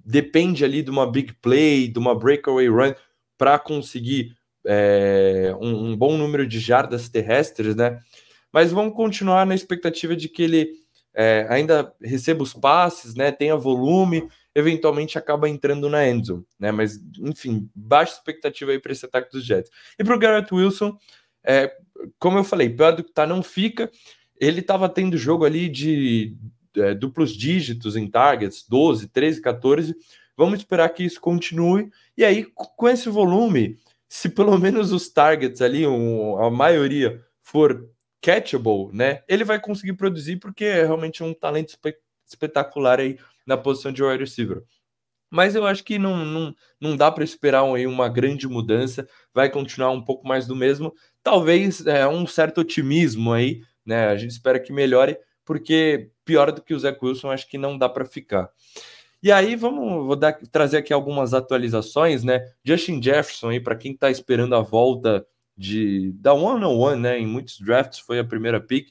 depende 0.05 0.65
ali 0.65 0.83
de 0.83 0.91
uma 0.91 1.11
big 1.11 1.33
play, 1.35 1.89
de 1.89 1.99
uma 1.99 2.15
breakaway 2.15 2.69
run 2.69 2.93
para 3.39 3.59
conseguir 3.59 4.37
é, 4.67 5.55
um, 5.61 5.91
um 5.91 5.97
bom 5.97 6.17
número 6.17 6.47
de 6.47 6.61
jardas 6.61 7.09
terrestres, 7.09 7.75
né? 7.75 7.99
Mas 8.53 8.73
vamos 8.73 8.95
continuar 8.95 9.47
na 9.47 9.55
expectativa 9.55 10.17
de 10.17 10.29
que 10.29 10.43
ele 10.43 10.81
é, 11.15 11.47
ainda 11.49 11.93
receba 12.01 12.43
os 12.43 12.53
passes, 12.53 13.15
né, 13.15 13.33
tenha 13.33 13.57
volume, 13.57 14.29
eventualmente 14.55 15.19
acaba 15.19 15.49
entrando 15.49 15.89
na 15.89 16.07
endzone, 16.07 16.45
né, 16.59 16.71
mas 16.71 17.01
enfim, 17.19 17.69
baixa 17.75 18.15
expectativa 18.15 18.71
aí 18.71 18.79
para 18.79 18.93
esse 18.93 19.05
ataque 19.05 19.31
dos 19.31 19.45
Jets. 19.45 19.71
E 19.99 20.05
para 20.05 20.15
o 20.15 20.19
Garrett 20.19 20.53
Wilson, 20.55 20.97
é, 21.45 21.73
como 22.19 22.39
eu 22.39 22.45
falei, 22.45 22.69
pior 22.69 22.95
do 22.95 23.05
que 23.05 23.13
tá 23.13 23.27
não 23.27 23.43
fica, 23.43 23.91
ele 24.37 24.61
estava 24.61 24.89
tendo 24.89 25.17
jogo 25.17 25.45
ali 25.45 25.69
de 25.69 26.37
é, 26.77 26.95
duplos 26.95 27.37
dígitos 27.37 27.97
em 27.97 28.09
targets, 28.09 28.65
12, 28.69 29.09
13, 29.09 29.41
14, 29.41 29.97
vamos 30.37 30.61
esperar 30.61 30.89
que 30.91 31.05
isso 31.05 31.21
continue, 31.21 31.91
e 32.17 32.25
aí 32.25 32.45
com 32.55 32.89
esse 32.89 33.09
volume, 33.09 33.79
se 34.09 34.29
pelo 34.29 34.57
menos 34.59 34.93
os 34.93 35.09
targets 35.09 35.61
ali, 35.61 35.87
um, 35.87 36.39
a 36.39 36.51
maioria 36.51 37.21
for 37.43 37.89
catchable, 38.21 38.91
né? 38.93 39.23
Ele 39.29 39.45
vai 39.45 39.61
conseguir 39.61 39.95
produzir 39.95 40.37
porque 40.37 40.65
é 40.65 40.85
realmente 40.85 41.23
um 41.23 41.35
talento 41.35 41.71
espe 41.71 41.95
espetacular 42.27 43.01
aí 43.01 43.19
na 43.45 43.57
posição 43.57 43.91
de 43.91 44.03
wide 44.03 44.23
receiver. 44.23 44.63
Mas 45.31 45.55
eu 45.55 45.67
acho 45.67 45.85
que 45.85 45.99
não, 45.99 46.25
não, 46.25 46.55
não 46.81 46.97
dá 46.97 47.11
para 47.11 47.25
esperar 47.25 47.65
aí 47.65 47.87
uma 47.87 48.09
grande 48.09 48.49
mudança, 48.49 49.09
vai 49.33 49.49
continuar 49.49 49.91
um 49.91 50.05
pouco 50.05 50.27
mais 50.27 50.47
do 50.47 50.57
mesmo. 50.57 50.93
Talvez 51.23 51.87
é, 51.87 52.07
um 52.07 52.27
certo 52.27 52.61
otimismo 52.61 53.33
aí, 53.33 53.63
né? 53.85 54.09
A 54.09 54.17
gente 54.17 54.31
espera 54.31 54.59
que 54.61 54.73
melhore, 54.73 55.17
porque 55.45 56.11
pior 56.25 56.53
do 56.53 56.63
que 56.63 56.75
o 56.75 56.79
Zé 56.79 56.97
Wilson, 57.01 57.31
acho 57.31 57.49
que 57.49 57.59
não 57.59 57.79
dá 57.79 57.89
para 57.89 58.05
ficar. 58.05 58.51
E 59.23 59.31
aí, 59.31 59.55
vamos 59.55 60.07
vou 60.07 60.17
dar, 60.17 60.33
trazer 60.51 60.79
aqui 60.79 60.93
algumas 60.93 61.35
atualizações, 61.35 62.25
né? 62.25 62.41
Justin 62.65 63.03
Jefferson 63.03 63.51
aí, 63.51 63.61
para 63.61 63.77
quem 63.77 63.93
está 63.93 64.11
esperando 64.11 64.55
a 64.55 64.61
volta 64.61 65.27
de 65.61 66.13
da 66.13 66.33
one 66.33 66.65
on 66.65 66.79
one, 66.79 67.01
né? 67.03 67.19
Em 67.19 67.27
muitos 67.27 67.61
drafts 67.61 67.99
foi 67.99 68.19
a 68.19 68.25
primeira 68.25 68.59
pick. 68.59 68.89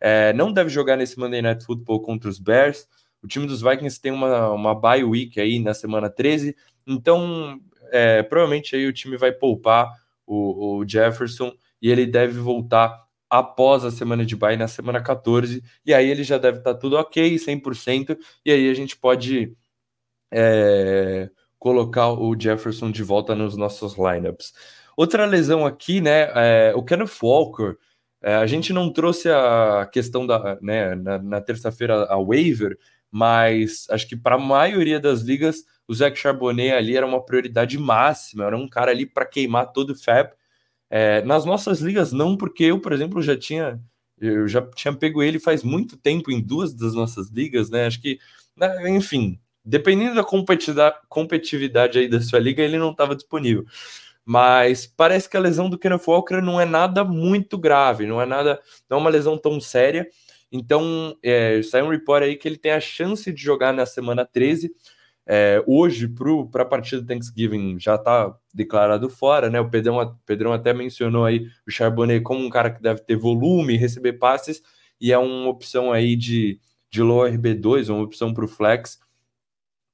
É, 0.00 0.32
não 0.32 0.52
deve 0.52 0.68
jogar 0.68 0.96
nesse 0.96 1.16
Monday 1.16 1.40
Night 1.40 1.64
Football 1.64 2.02
contra 2.02 2.28
os 2.28 2.40
Bears. 2.40 2.88
O 3.22 3.28
time 3.28 3.46
dos 3.46 3.62
Vikings 3.62 4.00
tem 4.00 4.10
uma, 4.10 4.50
uma 4.50 4.74
bye 4.74 5.04
week 5.04 5.40
aí 5.40 5.60
na 5.60 5.72
semana 5.72 6.10
13, 6.10 6.56
então 6.86 7.60
é, 7.92 8.22
provavelmente 8.22 8.74
aí 8.74 8.86
o 8.86 8.92
time 8.92 9.16
vai 9.16 9.30
poupar 9.30 9.92
o, 10.26 10.78
o 10.78 10.88
Jefferson 10.88 11.52
e 11.80 11.90
ele 11.90 12.06
deve 12.06 12.40
voltar 12.40 12.98
após 13.28 13.84
a 13.84 13.90
semana 13.90 14.24
de 14.24 14.34
bye 14.34 14.56
na 14.56 14.66
semana 14.66 15.02
14, 15.02 15.62
e 15.84 15.94
aí 15.94 16.08
ele 16.08 16.24
já 16.24 16.38
deve 16.38 16.58
estar 16.58 16.74
tá 16.74 16.80
tudo 16.80 16.96
ok, 16.96 17.36
100%, 17.36 18.18
e 18.44 18.50
aí 18.50 18.68
a 18.70 18.74
gente 18.74 18.96
pode 18.96 19.54
é, 20.32 21.30
colocar 21.58 22.08
o 22.10 22.34
Jefferson 22.38 22.90
de 22.90 23.02
volta 23.02 23.34
nos 23.34 23.56
nossos 23.56 23.96
lineups. 23.96 24.52
Outra 25.00 25.24
lesão 25.24 25.64
aqui, 25.64 25.98
né, 25.98 26.30
é, 26.34 26.74
o 26.76 26.82
Kenneth 26.82 27.22
Walker, 27.22 27.74
é, 28.20 28.34
a 28.34 28.46
gente 28.46 28.70
não 28.70 28.92
trouxe 28.92 29.30
a 29.30 29.88
questão 29.90 30.26
da, 30.26 30.58
né, 30.60 30.94
na, 30.94 31.18
na 31.18 31.40
terça-feira 31.40 32.04
a 32.04 32.22
waiver, 32.22 32.76
mas 33.10 33.86
acho 33.88 34.06
que 34.06 34.14
para 34.14 34.34
a 34.34 34.38
maioria 34.38 35.00
das 35.00 35.22
ligas 35.22 35.64
o 35.88 35.94
Zach 35.94 36.18
Charbonnet 36.18 36.72
ali 36.72 36.98
era 36.98 37.06
uma 37.06 37.24
prioridade 37.24 37.78
máxima, 37.78 38.44
era 38.44 38.54
um 38.54 38.68
cara 38.68 38.90
ali 38.90 39.06
para 39.06 39.24
queimar 39.24 39.72
todo 39.72 39.94
o 39.94 39.98
FAB. 39.98 40.32
É, 40.90 41.22
nas 41.22 41.46
nossas 41.46 41.80
ligas 41.80 42.12
não, 42.12 42.36
porque 42.36 42.64
eu, 42.64 42.78
por 42.78 42.92
exemplo, 42.92 43.22
já 43.22 43.34
tinha 43.34 43.80
eu 44.18 44.46
já 44.46 44.60
tinha 44.74 44.92
pego 44.92 45.22
ele 45.22 45.38
faz 45.38 45.64
muito 45.64 45.96
tempo 45.96 46.30
em 46.30 46.42
duas 46.42 46.74
das 46.74 46.92
nossas 46.92 47.30
ligas, 47.30 47.70
né? 47.70 47.86
Acho 47.86 48.02
que, 48.02 48.18
né, 48.54 48.90
enfim, 48.90 49.40
dependendo 49.64 50.14
da 50.14 50.92
competitividade 51.08 51.98
aí 51.98 52.06
da 52.06 52.20
sua 52.20 52.38
liga, 52.38 52.62
ele 52.62 52.76
não 52.76 52.90
estava 52.90 53.16
disponível. 53.16 53.64
Mas 54.24 54.86
parece 54.86 55.28
que 55.28 55.36
a 55.36 55.40
lesão 55.40 55.68
do 55.68 55.78
Kenneth 55.78 56.02
Walker 56.06 56.40
não 56.40 56.60
é 56.60 56.64
nada 56.64 57.02
muito 57.04 57.58
grave, 57.58 58.06
não 58.06 58.20
é 58.20 58.26
nada, 58.26 58.60
não 58.88 58.98
é 58.98 59.00
uma 59.00 59.10
lesão 59.10 59.36
tão 59.36 59.60
séria. 59.60 60.08
Então, 60.52 61.16
é, 61.22 61.62
sai 61.62 61.82
um 61.82 61.88
report 61.88 62.24
aí 62.24 62.36
que 62.36 62.46
ele 62.48 62.56
tem 62.56 62.72
a 62.72 62.80
chance 62.80 63.32
de 63.32 63.42
jogar 63.42 63.72
na 63.72 63.86
semana 63.86 64.24
13. 64.26 64.72
É, 65.26 65.62
hoje, 65.66 66.08
para 66.50 66.62
a 66.62 66.66
partida 66.66 67.06
Thanksgiving, 67.06 67.78
já 67.78 67.94
está 67.94 68.36
declarado 68.52 69.08
fora, 69.08 69.48
né? 69.48 69.60
O 69.60 69.70
Pedrão, 69.70 69.98
o 69.98 70.16
Pedrão 70.26 70.52
até 70.52 70.72
mencionou 70.74 71.24
aí 71.24 71.46
o 71.66 71.70
Charbonnet 71.70 72.22
como 72.22 72.44
um 72.44 72.50
cara 72.50 72.70
que 72.70 72.82
deve 72.82 73.00
ter 73.02 73.16
volume, 73.16 73.76
receber 73.76 74.14
passes, 74.14 74.60
e 75.00 75.12
é 75.12 75.18
uma 75.18 75.48
opção 75.48 75.92
aí 75.92 76.16
de, 76.16 76.60
de 76.90 77.02
low 77.02 77.20
RB2, 77.20 77.88
uma 77.90 78.02
opção 78.02 78.34
para 78.34 78.44
o 78.44 78.48
flex. 78.48 78.98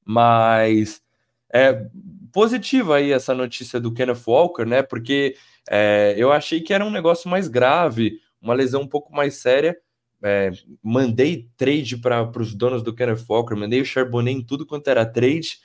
Mas 0.05 1.03
é 1.57 1.87
positiva 2.33 2.97
aí 2.97 3.13
essa 3.13 3.35
notícia 3.35 3.81
do 3.81 3.93
Kenneth 3.93 4.23
Walker, 4.27 4.67
né? 4.67 4.83
Porque 4.83 5.37
é, 5.71 6.15
eu 6.19 6.31
achei 6.31 6.61
que 6.61 6.75
era 6.75 6.85
um 6.85 6.91
negócio 6.91 7.31
mais 7.31 7.49
grave, 7.49 8.21
uma 8.41 8.53
lesão 8.53 8.83
um 8.83 8.87
pouco 8.87 9.15
mais 9.15 9.37
séria, 9.37 9.77
é, 10.23 10.51
mandei 10.83 11.49
trade 11.57 11.97
para 11.97 12.31
os 12.39 12.55
donos 12.55 12.83
do 12.83 12.95
Kenneth 12.95 13.25
Walker, 13.29 13.55
mandei 13.55 13.81
o 13.81 13.87
Charbonnet 13.87 14.37
em 14.37 14.45
tudo 14.45 14.67
quanto 14.67 14.89
era 14.89 15.07
trade, 15.07 15.59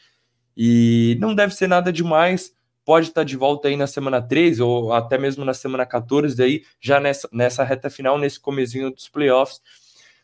e 0.56 1.18
não 1.20 1.36
deve 1.36 1.54
ser 1.54 1.68
nada 1.68 1.92
demais. 1.92 2.54
Pode 2.86 3.10
estar 3.10 3.24
de 3.24 3.36
volta 3.36 3.68
aí 3.68 3.76
na 3.76 3.86
semana 3.86 4.22
13 4.22 4.62
ou 4.62 4.92
até 4.92 5.18
mesmo 5.18 5.46
na 5.46 5.54
semana 5.54 5.86
14, 5.86 6.42
aí, 6.42 6.64
já 6.80 7.00
nessa, 7.00 7.30
nessa 7.32 7.64
reta 7.64 7.90
final, 7.90 8.18
nesse 8.18 8.40
comezinho 8.40 8.92
dos 8.92 9.08
playoffs. 9.08 9.62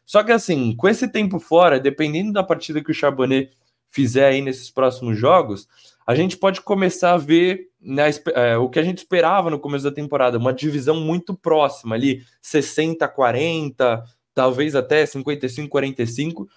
Só 0.05 0.23
que 0.23 0.31
assim, 0.31 0.75
com 0.75 0.87
esse 0.87 1.07
tempo 1.07 1.39
fora, 1.39 1.79
dependendo 1.79 2.31
da 2.31 2.41
partida 2.41 2.81
que 2.81 2.91
o 2.91 2.93
Charbonnet 2.93 3.51
fizer 3.89 4.27
aí 4.27 4.41
nesses 4.41 4.69
próximos 4.69 5.17
jogos, 5.17 5.67
a 6.05 6.15
gente 6.15 6.37
pode 6.37 6.61
começar 6.61 7.13
a 7.13 7.17
ver 7.17 7.69
né, 7.81 8.09
é, 8.33 8.57
o 8.57 8.69
que 8.69 8.79
a 8.79 8.83
gente 8.83 8.99
esperava 8.99 9.49
no 9.49 9.59
começo 9.59 9.83
da 9.83 9.91
temporada, 9.91 10.37
uma 10.37 10.53
divisão 10.53 10.99
muito 10.99 11.35
próxima 11.35 11.95
ali, 11.95 12.23
60-40, 12.41 14.03
talvez 14.33 14.75
até 14.75 15.03
55-45, 15.03 16.47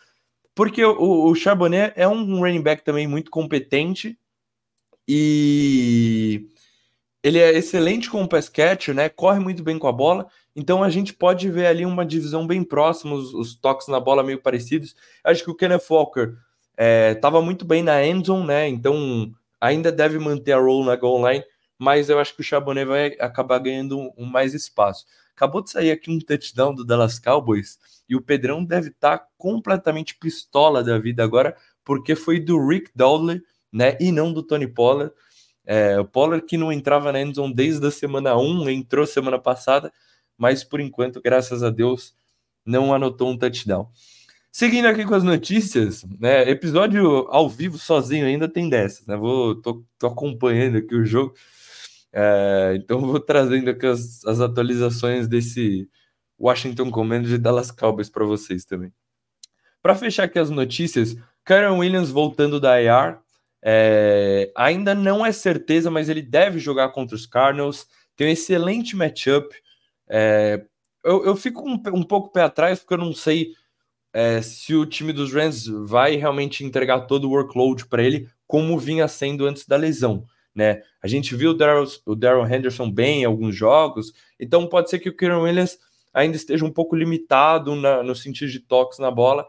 porque 0.55 0.85
o, 0.85 1.27
o 1.27 1.35
Charbonnet 1.35 1.93
é 1.97 2.07
um 2.07 2.39
running 2.39 2.63
back 2.63 2.85
também 2.85 3.07
muito 3.07 3.31
competente 3.31 4.19
e 5.09 6.47
ele 7.23 7.39
é 7.39 7.57
excelente 7.57 8.09
com 8.09 8.23
o 8.23 8.29
pass 8.29 8.49
catch, 8.49 8.89
né? 8.89 9.09
Corre 9.09 9.41
muito 9.41 9.63
bem 9.63 9.79
com 9.79 9.89
a 9.89 9.93
bola. 9.93 10.27
Então 10.55 10.83
a 10.83 10.91
gente 10.91 11.13
pode 11.13 11.51
ver 11.51 11.67
ali 11.67 11.85
uma 11.85 12.05
divisão 12.05 12.47
bem 12.47 12.63
próxima, 12.63 13.15
os, 13.15 13.35
os 13.35 13.55
toques 13.55 13.89
na 13.89 13.99
bola 13.99 14.23
meio 14.23 14.41
parecidos. 14.41 14.95
Acho 15.25 15.45
que 15.45 15.51
o 15.51 15.55
Kenneth 15.55 15.83
Walker 15.91 16.35
estava 17.15 17.39
é, 17.39 17.43
muito 17.43 17.65
bem 17.65 17.83
na 17.83 18.05
endzone, 18.05 18.47
né? 18.47 18.69
Então 18.69 19.31
ainda 19.61 19.93
deve 19.93 20.19
manter 20.19 20.53
a 20.53 20.59
roll 20.59 20.85
na 20.85 20.97
goal 20.97 21.31
line, 21.31 21.45
mas 21.79 22.09
eu 22.09 22.19
acho 22.19 22.35
que 22.35 22.41
o 22.41 22.45
Charbonnet 22.45 22.87
vai 22.87 23.07
acabar 23.21 23.59
ganhando 23.59 23.99
um, 23.99 24.13
um 24.17 24.27
mais 24.27 24.55
espaço. 24.55 25.05
Acabou 25.35 25.63
de 25.63 25.71
sair 25.71 25.91
aqui 25.91 26.11
um 26.11 26.19
touchdown 26.19 26.75
do 26.75 26.85
Dallas 26.85 27.19
Cowboys 27.19 27.79
e 28.09 28.17
o 28.17 28.21
Pedrão 28.21 28.65
deve 28.65 28.89
estar 28.89 29.19
tá 29.19 29.27
completamente 29.39 30.17
pistola 30.19 30.83
da 30.83 30.99
vida 30.99 31.23
agora, 31.23 31.57
porque 31.85 32.15
foi 32.15 32.41
do 32.41 32.67
Rick 32.67 32.91
Dowdley, 32.95 33.41
né, 33.73 33.97
e 34.01 34.11
não 34.11 34.33
do 34.33 34.43
Tony 34.43 34.67
Pollard. 34.67 35.13
É, 35.65 35.99
o 36.01 36.05
Pollard 36.05 36.45
que 36.45 36.57
não 36.57 36.73
entrava 36.73 37.13
na 37.13 37.21
endzone 37.21 37.55
desde 37.55 37.87
a 37.87 37.91
semana 37.91 38.37
1, 38.37 38.69
entrou 38.71 39.07
semana 39.07 39.39
passada, 39.39 39.93
mas 40.37 40.65
por 40.65 40.81
enquanto, 40.81 41.21
graças 41.23 41.63
a 41.63 41.71
Deus, 41.71 42.15
não 42.65 42.93
anotou 42.93 43.31
um 43.31 43.39
touchdown. 43.39 43.89
Seguindo 44.53 44.87
aqui 44.87 45.05
com 45.05 45.15
as 45.15 45.23
notícias, 45.23 46.05
né, 46.19 46.49
episódio 46.51 47.29
ao 47.29 47.49
vivo 47.49 47.79
sozinho 47.79 48.27
ainda 48.27 48.49
tem 48.49 48.69
dessas, 48.69 49.07
né? 49.07 49.17
Vou 49.17 49.55
tô, 49.55 49.85
tô 49.97 50.09
acompanhando 50.09 50.79
aqui 50.79 50.95
o 50.95 51.05
jogo. 51.05 51.35
É, 52.13 52.75
então 52.77 53.01
vou 53.01 53.21
trazendo 53.21 53.71
aqui 53.71 53.87
as, 53.87 54.25
as, 54.25 54.41
atualizações 54.41 55.29
desse 55.29 55.89
Washington 56.39 56.91
Commanders 56.91 57.33
e 57.33 57.39
Dallas 57.39 57.71
Cowboys 57.71 58.11
para 58.11 58.25
vocês 58.25 58.65
também. 58.65 58.93
Para 59.81 59.95
fechar 59.95 60.25
aqui 60.25 60.39
as 60.39 60.51
notícias, 60.51 61.17
Karen 61.45 61.79
Williams 61.79 62.11
voltando 62.11 62.59
da 62.61 62.83
IR, 62.83 63.19
é, 63.63 64.51
ainda 64.57 64.95
não 64.95 65.25
é 65.25 65.31
certeza, 65.31 65.91
mas 65.91 66.09
ele 66.09 66.23
deve 66.23 66.59
jogar 66.59 66.89
contra 66.91 67.15
os 67.15 67.25
Cardinals. 67.25 67.87
Tem 68.17 68.27
um 68.27 68.31
excelente 68.31 68.97
matchup. 68.97 69.55
É, 70.09 70.65
eu, 71.05 71.25
eu, 71.25 71.37
fico 71.37 71.63
um, 71.69 71.81
um 71.95 72.03
pouco 72.03 72.33
pé 72.33 72.43
atrás 72.43 72.81
porque 72.81 72.95
eu 72.95 72.99
não 72.99 73.15
sei 73.15 73.55
é, 74.13 74.43
se 74.43 74.75
o 74.75 74.87
time 74.87 75.13
dos 75.13 75.33
Rams 75.33 75.67
vai 75.67 76.17
realmente 76.17 76.65
entregar 76.65 77.03
todo 77.03 77.25
o 77.25 77.31
workload 77.31 77.87
para 77.87 78.03
ele, 78.03 78.29
como 78.47 78.79
vinha 78.79 79.07
sendo 79.07 79.47
antes 79.47 79.67
da 79.67 79.77
lesão 79.77 80.27
né? 80.55 80.83
A 81.03 81.09
gente 81.09 81.35
viu 81.35 81.57
o 82.05 82.15
Daryl 82.15 82.47
Henderson 82.47 82.91
bem 82.91 83.23
em 83.23 83.25
alguns 83.25 83.55
jogos, 83.55 84.13
então 84.39 84.67
pode 84.67 84.91
ser 84.91 84.99
que 84.99 85.09
o 85.09 85.17
Kieran 85.17 85.41
Williams 85.41 85.79
ainda 86.13 86.37
esteja 86.37 86.65
um 86.65 86.73
pouco 86.73 86.97
limitado 86.97 87.75
na, 87.77 88.03
no 88.03 88.15
sentido 88.15 88.51
de 88.51 88.61
toques 88.61 88.99
na 88.99 89.11
bola, 89.11 89.47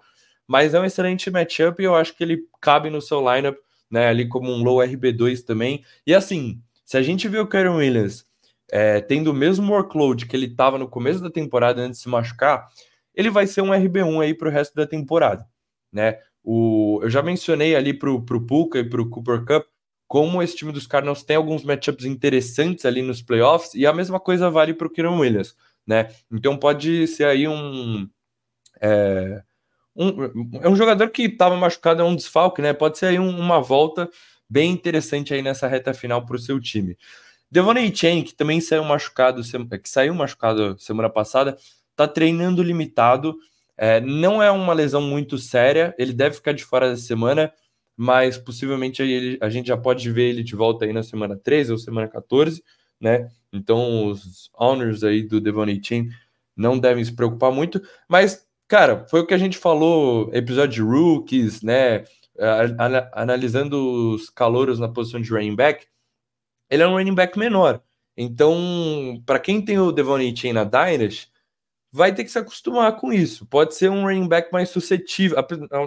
mas 0.48 0.74
é 0.74 0.80
um 0.80 0.86
excelente 0.86 1.30
matchup 1.32 1.82
e 1.82 1.86
eu 1.86 1.96
acho 1.96 2.15
que 2.15 2.24
ele 2.24 2.44
cabe 2.60 2.89
no 2.89 3.01
seu 3.01 3.20
lineup, 3.20 3.58
né? 3.89 4.08
Ali 4.08 4.27
como 4.27 4.51
um 4.51 4.63
low 4.63 4.77
RB2 4.77 5.44
também. 5.44 5.84
E 6.06 6.13
assim, 6.13 6.62
se 6.86 6.98
a 6.98 7.01
gente 7.01 7.27
vê 7.27 7.39
o 7.39 7.48
Kieran 7.48 7.75
Williams 7.75 8.25
é, 8.72 9.01
tendo 9.01 9.32
o 9.32 9.34
mesmo 9.34 9.74
workload 9.74 10.25
que 10.25 10.36
ele 10.36 10.46
estava 10.46 10.77
no 10.77 10.88
começo 10.88 11.22
da 11.22 11.30
temporada 11.30 11.82
antes 11.82 11.98
de 11.98 12.03
se 12.03 12.10
machucar, 12.10 12.70
ele 13.15 13.30
vai 13.30 13.48
ser 13.48 13.62
um 13.62 13.70
RB1 13.70 14.24
aí 14.24 14.34
para 14.34 14.50
o 14.50 14.51
resto 14.51 14.75
da 14.75 14.86
temporada, 14.88 15.46
né? 15.91 16.20
O, 16.44 17.00
eu 17.03 17.10
já 17.10 17.22
mencionei 17.22 17.75
ali 17.75 17.94
para 17.94 18.10
o 18.10 18.22
Puka 18.22 18.80
e 18.80 18.84
para 18.84 19.01
o 19.01 19.10
Cooper 19.10 19.46
Cup 19.46 19.65
como 20.12 20.44
esse 20.44 20.58
time 20.58 20.74
dos 20.74 20.86
Cardinals 20.86 21.24
tem 21.24 21.38
alguns 21.38 21.63
matchups 21.63 22.03
interessantes 22.03 22.84
ali 22.84 23.01
nos 23.01 23.22
playoffs, 23.22 23.74
e 23.74 23.88
a 23.88 23.94
mesma 23.94 24.20
coisa 24.20 24.50
vale 24.50 24.74
para 24.74 24.86
o 24.86 24.89
Kieran 24.89 25.18
Williams, 25.18 25.56
né? 25.88 26.10
Então 26.30 26.58
pode 26.58 27.08
ser 27.08 27.24
aí 27.24 27.48
um. 27.48 28.10
É, 28.82 29.41
um, 29.96 30.60
é 30.62 30.68
um 30.68 30.75
jogador 30.75 31.10
que 31.12 31.24
estava 31.24 31.56
machucado, 31.56 32.01
é 32.01 32.06
um 32.06 32.13
desfalque, 32.13 32.62
né? 32.62 32.74
Pode 32.74 32.98
ser 32.98 33.06
aí 33.06 33.20
um, 33.20 33.30
uma 33.30 33.62
volta 33.62 34.10
bem 34.50 34.74
interessante 34.74 35.34
aí 35.34 35.41
nessa 35.41 35.65
reta 35.65 35.94
final 35.94 36.25
para 36.25 36.36
o 36.36 36.39
seu 36.39 36.60
time. 36.60 36.98
Devonay 37.50 37.96
Chain, 37.96 38.22
que 38.24 38.36
também 38.36 38.60
saiu 38.60 38.84
machucado, 38.84 39.41
que 39.82 39.89
saiu 39.89 40.13
machucado 40.13 40.77
semana 40.77 41.10
passada, 41.10 41.58
está 42.03 42.13
treinando 42.13 42.63
limitado. 42.63 43.36
É, 43.77 44.00
não 44.01 44.41
é 44.41 44.51
uma 44.51 44.74
lesão 44.74 45.01
muito 45.01 45.38
séria, 45.38 45.96
ele 45.98 46.13
deve 46.13 46.36
ficar 46.36 46.51
de 46.51 46.63
fora 46.63 46.89
da 46.89 46.98
semana 46.98 47.51
mas 48.03 48.36
possivelmente 48.36 49.00
ele, 49.03 49.38
a 49.39 49.48
gente 49.48 49.67
já 49.67 49.77
pode 49.77 50.10
ver 50.12 50.29
ele 50.29 50.41
de 50.41 50.55
volta 50.55 50.86
aí 50.86 50.91
na 50.91 51.03
semana 51.03 51.38
13 51.38 51.72
ou 51.72 51.77
semana 51.77 52.08
14, 52.08 52.63
né? 53.00 53.29
Então 53.53 54.08
os 54.08 54.50
owners 54.58 55.03
aí 55.03 55.22
do 55.22 55.39
Devonay 55.39 55.79
Chain 55.84 56.10
não 56.55 56.79
devem 56.79 57.03
se 57.05 57.15
preocupar 57.15 57.51
muito, 57.51 57.79
mas 58.10 58.48
cara, 58.67 59.05
foi 59.08 59.20
o 59.20 59.27
que 59.27 59.36
a 59.36 59.38
gente 59.38 59.55
falou, 59.55 60.31
episódio 60.34 60.74
de 60.74 60.81
rookies, 60.81 61.62
né? 61.62 62.03
Analisando 63.13 64.15
os 64.15 64.31
calouros 64.31 64.79
na 64.79 64.89
posição 64.89 65.22
de 65.22 65.29
running 65.29 65.55
back, 65.55 65.86
ele 66.72 66.81
é 66.81 66.88
um 66.88 66.93
running 66.93 67.13
back 67.13 67.38
menor. 67.38 67.84
Então, 68.17 69.22
para 69.27 69.39
quem 69.39 69.63
tem 69.63 69.77
o 69.77 69.91
Devonay 69.91 70.36
Chain 70.36 70.53
na 70.53 70.63
Dynasty, 70.63 71.31
vai 71.91 72.13
ter 72.13 72.24
que 72.24 72.31
se 72.31 72.39
acostumar 72.39 72.95
com 72.98 73.12
isso. 73.12 73.45
Pode 73.45 73.75
ser 73.75 73.89
um 73.89 74.03
running 74.03 74.27
back 74.27 74.51
mais 74.51 74.69
suscetível. 74.69 75.38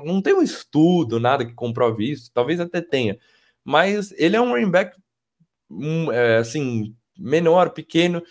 Não 0.05 0.21
tem 0.21 0.35
um 0.35 0.43
estudo, 0.43 1.19
nada 1.19 1.45
que 1.45 1.55
comprove 1.55 2.11
isso, 2.11 2.31
talvez 2.33 2.61
até 2.61 2.81
tenha. 2.81 3.19
Mas 3.65 4.13
ele 4.19 4.37
é 4.37 4.41
um 4.41 4.51
running 4.51 4.71
back 4.71 4.97
um, 5.71 6.13
é, 6.13 6.37
assim, 6.37 6.95
menor, 7.19 7.71
pequeno, 7.71 8.23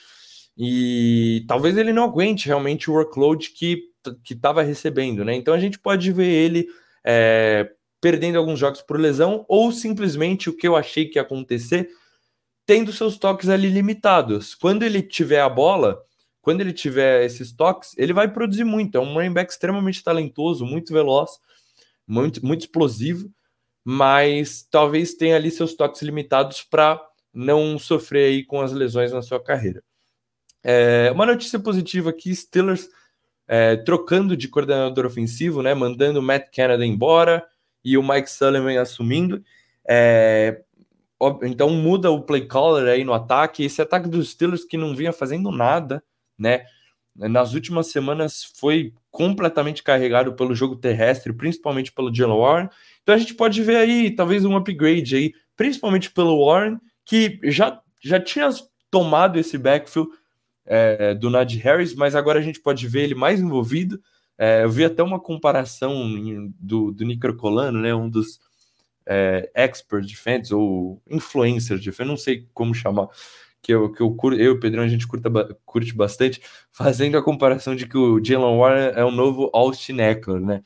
e 0.57 1.43
talvez 1.47 1.77
ele 1.77 1.91
não 1.91 2.03
aguente 2.03 2.47
realmente 2.47 2.89
o 2.89 2.93
workload 2.93 3.49
que 3.51 3.91
que 4.21 4.33
estava 4.33 4.61
recebendo, 4.61 5.23
né? 5.23 5.33
Então 5.33 5.53
a 5.53 5.59
gente 5.59 5.79
pode 5.79 6.11
ver 6.11 6.27
ele 6.27 6.67
é, 7.05 7.71
perdendo 8.01 8.37
alguns 8.37 8.59
jogos 8.59 8.81
por 8.81 8.99
lesão, 8.99 9.45
ou 9.47 9.71
simplesmente 9.71 10.49
o 10.49 10.57
que 10.57 10.67
eu 10.67 10.75
achei 10.75 11.05
que 11.05 11.17
ia 11.17 11.21
acontecer, 11.21 11.89
tendo 12.65 12.91
seus 12.91 13.17
toques 13.17 13.47
ali 13.47 13.69
limitados. 13.69 14.55
Quando 14.55 14.83
ele 14.83 15.01
tiver 15.01 15.39
a 15.39 15.47
bola, 15.47 16.01
quando 16.43 16.59
ele 16.59 16.73
tiver 16.73 17.23
esses 17.23 17.53
toques, 17.53 17.97
ele 17.97 18.11
vai 18.11 18.27
produzir 18.27 18.65
muito. 18.65 18.97
É 18.97 18.99
um 18.99 19.13
running 19.13 19.31
back 19.31 19.49
extremamente 19.49 20.03
talentoso, 20.03 20.65
muito 20.65 20.91
veloz, 20.91 21.39
muito, 22.05 22.45
muito 22.45 22.61
explosivo, 22.61 23.31
mas 23.83 24.67
talvez 24.69 25.13
tenha 25.13 25.37
ali 25.37 25.49
seus 25.49 25.73
toques 25.73 26.01
limitados 26.01 26.61
para 26.61 27.01
não 27.33 27.79
sofrer 27.79 28.25
aí 28.25 28.43
com 28.43 28.59
as 28.59 28.73
lesões 28.73 29.13
na 29.13 29.21
sua 29.21 29.41
carreira. 29.41 29.81
É, 30.61 31.09
uma 31.13 31.25
notícia 31.25 31.57
positiva 31.57 32.09
aqui, 32.09 32.35
Steelers 32.35 32.89
é, 33.47 33.77
trocando 33.77 34.35
de 34.35 34.49
coordenador 34.49 35.05
ofensivo, 35.05 35.61
né, 35.61 35.73
mandando 35.73 36.19
o 36.19 36.21
Matt 36.21 36.53
Canada 36.53 36.85
embora 36.85 37.41
e 37.83 37.97
o 37.97 38.03
Mike 38.03 38.29
Sullivan 38.29 38.81
assumindo. 38.81 39.41
É, 39.87 40.61
então 41.43 41.69
muda 41.69 42.11
o 42.11 42.21
play 42.21 42.45
caller 42.45 42.89
aí 42.89 43.05
no 43.05 43.13
ataque. 43.13 43.63
Esse 43.63 43.81
ataque 43.81 44.09
dos 44.09 44.31
Steelers 44.31 44.65
que 44.65 44.75
não 44.75 44.93
vinha 44.93 45.13
fazendo 45.13 45.51
nada, 45.51 46.03
né? 46.37 46.65
Nas 47.15 47.53
últimas 47.53 47.87
semanas 47.87 48.43
foi 48.55 48.91
completamente 49.11 49.83
carregado 49.83 50.33
pelo 50.33 50.55
jogo 50.55 50.75
terrestre, 50.75 51.31
principalmente 51.31 51.91
pelo 51.91 52.13
Jalen 52.13 52.37
Warren. 52.37 52.69
Então 53.03 53.13
a 53.13 53.17
gente 53.17 53.35
pode 53.35 53.61
ver 53.61 53.77
aí 53.77 54.09
talvez 54.09 54.43
um 54.43 54.55
upgrade 54.55 55.15
aí, 55.15 55.33
principalmente 55.55 56.09
pelo 56.11 56.43
Warren, 56.43 56.79
que 57.05 57.39
já, 57.43 57.79
já 58.03 58.19
tinha 58.19 58.49
tomado 58.89 59.37
esse 59.37 59.57
backfield 59.57 60.09
é, 60.65 61.13
do 61.13 61.29
Najee 61.29 61.59
Harris, 61.59 61.93
mas 61.93 62.15
agora 62.15 62.39
a 62.39 62.41
gente 62.41 62.59
pode 62.59 62.87
ver 62.87 63.03
ele 63.03 63.15
mais 63.15 63.39
envolvido. 63.39 64.01
É, 64.37 64.63
eu 64.63 64.69
vi 64.69 64.83
até 64.83 65.03
uma 65.03 65.19
comparação 65.19 65.93
do, 66.59 66.91
do 66.91 67.05
Nico 67.05 67.31
Colano, 67.35 67.79
né, 67.79 67.93
um 67.93 68.09
dos 68.09 68.39
é, 69.05 69.51
experts 69.55 70.09
de 70.09 70.17
fans 70.17 70.51
ou 70.51 71.01
influencers 71.07 71.81
de 71.81 71.91
fans, 71.91 72.07
não 72.07 72.17
sei 72.17 72.47
como 72.53 72.73
chamar, 72.73 73.07
que 73.63 73.73
eu, 73.73 73.89
que 73.89 74.01
eu, 74.01 74.15
eu 74.33 74.37
e 74.37 74.49
o 74.49 74.59
Pedrão 74.59 74.83
a 74.83 74.87
gente 74.87 75.07
curta, 75.07 75.29
curte 75.65 75.95
bastante, 75.95 76.41
fazendo 76.69 77.17
a 77.17 77.23
comparação 77.23 77.75
de 77.75 77.87
que 77.87 77.97
o 77.97 78.23
Jalen 78.23 78.57
Warren 78.57 78.91
é 78.93 79.05
o 79.05 79.09
novo 79.09 79.49
Austin 79.53 79.99
Eckler, 79.99 80.41
né? 80.41 80.61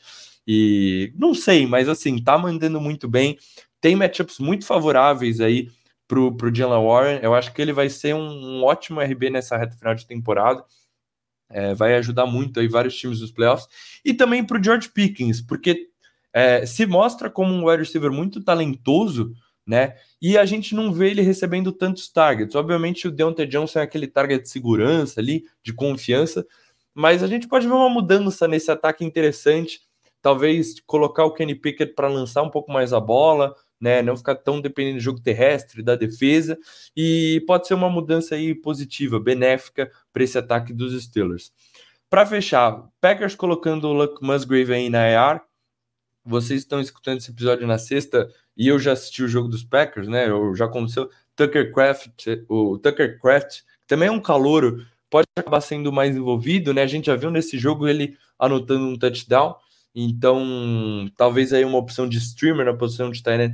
E 0.48 1.14
não 1.16 1.34
sei, 1.34 1.68
mas 1.68 1.88
assim, 1.88 2.22
tá 2.22 2.38
mandando 2.38 2.82
muito 2.82 3.08
bem, 3.08 3.38
tem 3.80 3.96
matchups 3.96 4.40
muito 4.40 4.66
favoráveis 4.66 5.40
aí 5.40 5.70
pro, 6.08 6.36
pro 6.36 6.54
Jalen 6.54 6.84
Warren. 6.84 7.20
Eu 7.22 7.36
acho 7.36 7.54
que 7.54 7.62
ele 7.62 7.74
vai 7.74 7.88
ser 7.90 8.16
um, 8.16 8.60
um 8.60 8.64
ótimo 8.64 9.00
RB 9.00 9.30
nessa 9.30 9.58
reta 9.58 9.78
final 9.78 9.94
de 9.94 10.08
temporada. 10.08 10.66
É, 11.50 11.74
vai 11.76 11.96
ajudar 11.96 12.26
muito 12.26 12.60
aí 12.60 12.68
vários 12.68 12.96
times 12.98 13.20
dos 13.20 13.32
playoffs. 13.32 13.68
E 14.04 14.14
também 14.14 14.44
pro 14.44 14.62
George 14.62 14.90
Pickens, 14.90 15.40
porque 15.40 15.90
é, 16.34 16.66
se 16.66 16.86
mostra 16.86 17.30
como 17.30 17.54
um 17.54 17.70
wide 17.70 17.84
receiver 17.84 18.12
muito 18.12 18.44
talentoso, 18.44 19.34
né? 19.68 19.96
E 20.22 20.38
a 20.38 20.46
gente 20.46 20.74
não 20.74 20.94
vê 20.94 21.12
ele 21.12 21.22
recebendo 21.22 21.74
tantos 21.74 22.10
targets. 22.10 22.56
Obviamente, 22.56 23.08
o 23.08 23.12
Deontay 23.12 23.46
Johnson 23.46 23.80
é 23.80 23.82
aquele 23.84 24.08
target 24.08 24.44
de 24.44 24.50
segurança 24.50 25.20
ali, 25.20 25.44
de 25.62 25.74
confiança, 25.74 26.48
mas 26.94 27.22
a 27.22 27.28
gente 27.28 27.48
pode 27.48 27.68
ver 27.68 27.74
uma 27.74 27.90
mudança 27.90 28.48
nesse 28.48 28.72
ataque 28.72 29.04
interessante. 29.04 29.82
Talvez 30.22 30.80
colocar 30.86 31.26
o 31.26 31.34
Kenny 31.34 31.54
Pickett 31.54 31.94
para 31.94 32.08
lançar 32.08 32.42
um 32.42 32.50
pouco 32.50 32.72
mais 32.72 32.94
a 32.94 33.00
bola, 33.00 33.54
né? 33.80 34.02
Não 34.02 34.16
ficar 34.16 34.36
tão 34.36 34.62
dependendo 34.62 34.98
do 34.98 35.04
jogo 35.04 35.22
terrestre, 35.22 35.84
da 35.84 35.96
defesa, 35.96 36.58
e 36.96 37.44
pode 37.46 37.68
ser 37.68 37.74
uma 37.74 37.90
mudança 37.90 38.36
aí 38.36 38.56
positiva, 38.56 39.20
benéfica 39.20 39.92
para 40.12 40.24
esse 40.24 40.38
ataque 40.38 40.74
dos 40.74 41.00
Steelers. 41.04 41.52
Para 42.10 42.26
fechar, 42.26 42.88
Packers 43.02 43.36
colocando 43.36 43.90
o 43.90 43.94
Luck 43.94 44.24
Musgrave 44.24 44.74
aí 44.74 44.90
na 44.90 45.06
ER. 45.08 45.42
Vocês 46.26 46.62
estão 46.62 46.80
escutando 46.82 47.18
esse 47.20 47.32
episódio 47.32 47.68
na 47.68 47.78
sexta 47.78 48.30
e 48.58 48.68
eu 48.68 48.80
já 48.80 48.94
assisti 48.94 49.24
o 49.24 49.28
jogo 49.28 49.48
dos 49.48 49.64
Packers, 49.64 50.08
né? 50.08 50.28
Eu 50.28 50.56
já 50.56 50.66
aconteceu. 50.66 51.10
Tucker 51.36 51.72
Craft, 51.72 52.26
o 52.50 52.80
Tucker 52.80 53.20
Craft, 53.22 53.62
também 53.86 54.10
é 54.10 54.12
um 54.12 54.20
calouro, 54.20 54.84
pode 55.10 55.28
acabar 55.38 55.62
sendo 55.62 55.94
mais 55.94 56.16
envolvido, 56.16 56.74
né? 56.74 56.82
A 56.82 56.88
gente 56.88 57.06
já 57.06 57.16
viu 57.16 57.30
nesse 57.30 57.60
jogo 57.60 57.88
ele 57.88 58.18
anotando 58.40 58.88
um 58.88 58.98
touchdown. 58.98 59.56
Então, 59.94 61.10
talvez 61.16 61.54
aí 61.54 61.64
uma 61.64 61.78
opção 61.78 62.10
de 62.10 62.18
streamer 62.18 62.66
na 62.66 62.74
posição 62.74 63.12
de 63.12 63.22
tight 63.22 63.54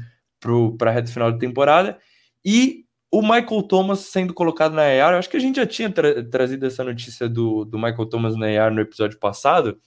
para 0.78 0.90
a 0.90 0.94
reta 0.94 1.12
final 1.12 1.32
da 1.32 1.38
temporada. 1.38 2.00
E 2.44 2.86
o 3.12 3.22
Michael 3.22 3.64
Thomas 3.64 4.00
sendo 4.00 4.34
colocado 4.34 4.74
na 4.74 4.86
ER, 4.88 5.14
eu 5.14 5.20
acho 5.20 5.30
que 5.30 5.38
a 5.38 5.40
gente 5.40 5.58
já 5.58 5.68
tinha 5.68 5.90
tra 5.90 6.24
trazido 6.24 6.66
essa 6.66 6.84
notícia 6.84 7.30
do, 7.30 7.64
do 7.64 7.78
Michael 7.78 8.08
Thomas 8.08 8.36
na 8.36 8.50
ER 8.50 8.72
no 8.72 8.82
episódio 8.82 9.20
passado, 9.20 9.80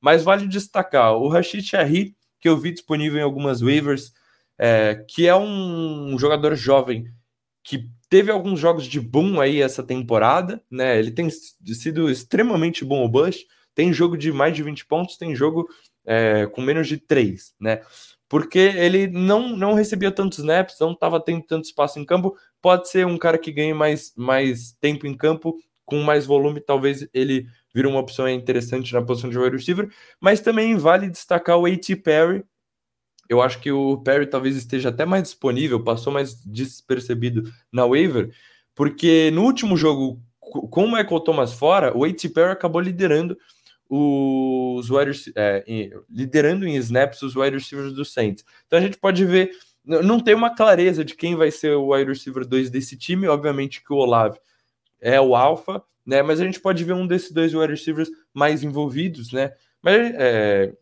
mas 0.00 0.24
vale 0.24 0.48
destacar 0.48 1.14
o 1.14 1.28
Rashid 1.28 1.62
Shahid, 1.62 2.16
que 2.40 2.48
eu 2.48 2.56
vi 2.56 2.72
disponível 2.72 3.18
em 3.18 3.22
algumas 3.22 3.60
waivers, 3.60 4.12
é, 4.60 4.94
que 5.08 5.26
é 5.26 5.34
um, 5.34 6.18
jogador 6.18 6.54
jovem 6.54 7.06
que 7.64 7.88
teve 8.10 8.30
alguns 8.30 8.60
jogos 8.60 8.84
de 8.86 9.00
boom 9.00 9.40
aí 9.40 9.62
essa 9.62 9.82
temporada, 9.82 10.62
né? 10.70 10.98
Ele 10.98 11.10
tem 11.10 11.28
sido 11.30 12.10
extremamente 12.10 12.84
bom 12.84 13.04
o 13.04 13.08
Bush, 13.08 13.46
tem 13.74 13.92
jogo 13.92 14.18
de 14.18 14.30
mais 14.30 14.54
de 14.54 14.62
20 14.62 14.84
pontos, 14.84 15.16
tem 15.16 15.34
jogo 15.34 15.66
é, 16.04 16.46
com 16.46 16.60
menos 16.60 16.88
de 16.88 16.98
3, 16.98 17.54
né? 17.58 17.80
porque 18.30 18.60
ele 18.60 19.08
não, 19.08 19.48
não 19.48 19.74
recebia 19.74 20.12
tantos 20.12 20.38
snaps, 20.38 20.76
não 20.78 20.92
estava 20.92 21.20
tendo 21.20 21.42
tanto 21.42 21.64
espaço 21.64 21.98
em 21.98 22.04
campo. 22.04 22.36
Pode 22.62 22.88
ser 22.88 23.04
um 23.04 23.18
cara 23.18 23.36
que 23.36 23.50
ganhe 23.50 23.74
mais, 23.74 24.12
mais 24.16 24.70
tempo 24.80 25.04
em 25.04 25.16
campo, 25.16 25.56
com 25.84 26.00
mais 26.00 26.26
volume, 26.26 26.60
talvez 26.60 27.08
ele 27.12 27.48
vire 27.74 27.88
uma 27.88 27.98
opção 27.98 28.28
interessante 28.28 28.92
na 28.92 29.02
posição 29.02 29.28
de 29.28 29.36
wide 29.36 29.56
receiver, 29.56 29.90
mas 30.20 30.40
também 30.40 30.76
vale 30.76 31.10
destacar 31.10 31.58
o 31.58 31.66
A.T. 31.66 31.96
Perry. 31.96 32.44
Eu 33.30 33.40
acho 33.40 33.60
que 33.60 33.70
o 33.70 33.96
Perry 33.98 34.26
talvez 34.26 34.56
esteja 34.56 34.88
até 34.88 35.06
mais 35.06 35.22
disponível, 35.22 35.84
passou 35.84 36.12
mais 36.12 36.34
despercebido 36.44 37.44
na 37.70 37.86
waiver, 37.86 38.34
porque 38.74 39.30
no 39.32 39.44
último 39.44 39.76
jogo, 39.76 40.20
com 40.40 40.84
o 40.84 40.90
Michael 40.90 41.20
Thomas 41.20 41.52
fora, 41.52 41.96
o 41.96 42.04
A.T. 42.04 42.28
Perry 42.30 42.50
acabou 42.50 42.80
liderando 42.80 43.38
os 43.88 44.90
wide, 44.90 45.32
é, 45.36 45.64
liderando 46.10 46.66
em 46.66 46.74
snaps 46.78 47.22
os 47.22 47.36
wide 47.36 47.56
receivers 47.56 47.92
do 47.92 48.04
Saints. 48.04 48.44
Então 48.66 48.80
a 48.80 48.82
gente 48.82 48.98
pode 48.98 49.24
ver, 49.24 49.52
não 49.84 50.18
tem 50.18 50.34
uma 50.34 50.52
clareza 50.52 51.04
de 51.04 51.14
quem 51.14 51.36
vai 51.36 51.52
ser 51.52 51.76
o 51.76 51.94
wide 51.94 52.10
receiver 52.10 52.44
2 52.44 52.68
desse 52.68 52.96
time, 52.96 53.28
obviamente 53.28 53.80
que 53.80 53.92
o 53.92 53.96
Olave 53.96 54.40
é 55.00 55.20
o 55.20 55.36
alfa, 55.36 55.80
né? 56.04 56.20
Mas 56.20 56.40
a 56.40 56.44
gente 56.44 56.58
pode 56.58 56.82
ver 56.82 56.94
um 56.94 57.06
desses 57.06 57.30
dois 57.30 57.54
wide 57.54 57.70
receivers 57.70 58.10
mais 58.34 58.64
envolvidos, 58.64 59.30
né? 59.30 59.52
Mas 59.80 60.12
é, 60.16 60.72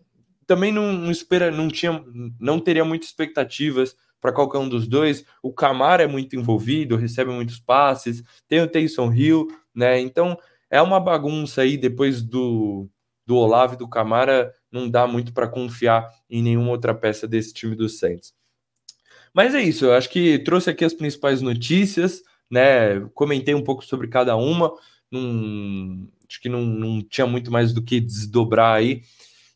também 0.48 0.72
não, 0.72 0.92
não, 0.94 1.10
espera, 1.10 1.50
não 1.50 1.68
tinha, 1.68 2.02
não 2.40 2.58
teria 2.58 2.84
muitas 2.84 3.08
expectativas 3.08 3.94
para 4.18 4.32
qualquer 4.32 4.58
um 4.58 4.68
dos 4.68 4.88
dois. 4.88 5.24
O 5.42 5.52
Camara 5.52 6.02
é 6.02 6.06
muito 6.06 6.34
envolvido, 6.34 6.96
recebe 6.96 7.30
muitos 7.30 7.60
passes, 7.60 8.24
tem 8.48 8.62
o 8.62 8.66
Taysom 8.66 9.12
Hill, 9.12 9.46
né? 9.74 10.00
Então 10.00 10.36
é 10.70 10.80
uma 10.80 10.98
bagunça 10.98 11.60
aí 11.60 11.76
depois 11.76 12.22
do 12.22 12.88
do 13.26 13.36
Olavo 13.36 13.74
e 13.74 13.76
do 13.76 13.86
Camara, 13.86 14.54
não 14.72 14.88
dá 14.88 15.06
muito 15.06 15.34
para 15.34 15.46
confiar 15.46 16.10
em 16.30 16.42
nenhuma 16.42 16.70
outra 16.70 16.94
peça 16.94 17.28
desse 17.28 17.52
time 17.52 17.76
do 17.76 17.86
Saints. 17.86 18.32
Mas 19.34 19.54
é 19.54 19.60
isso, 19.60 19.84
eu 19.84 19.92
acho 19.92 20.08
que 20.08 20.38
trouxe 20.38 20.70
aqui 20.70 20.82
as 20.82 20.94
principais 20.94 21.42
notícias, 21.42 22.22
né? 22.50 23.00
Comentei 23.12 23.54
um 23.54 23.62
pouco 23.62 23.84
sobre 23.84 24.08
cada 24.08 24.34
uma, 24.34 24.72
acho 26.26 26.40
que 26.40 26.48
não, 26.48 26.62
não 26.64 27.02
tinha 27.02 27.26
muito 27.26 27.52
mais 27.52 27.74
do 27.74 27.82
que 27.82 28.00
desdobrar 28.00 28.76
aí. 28.76 29.02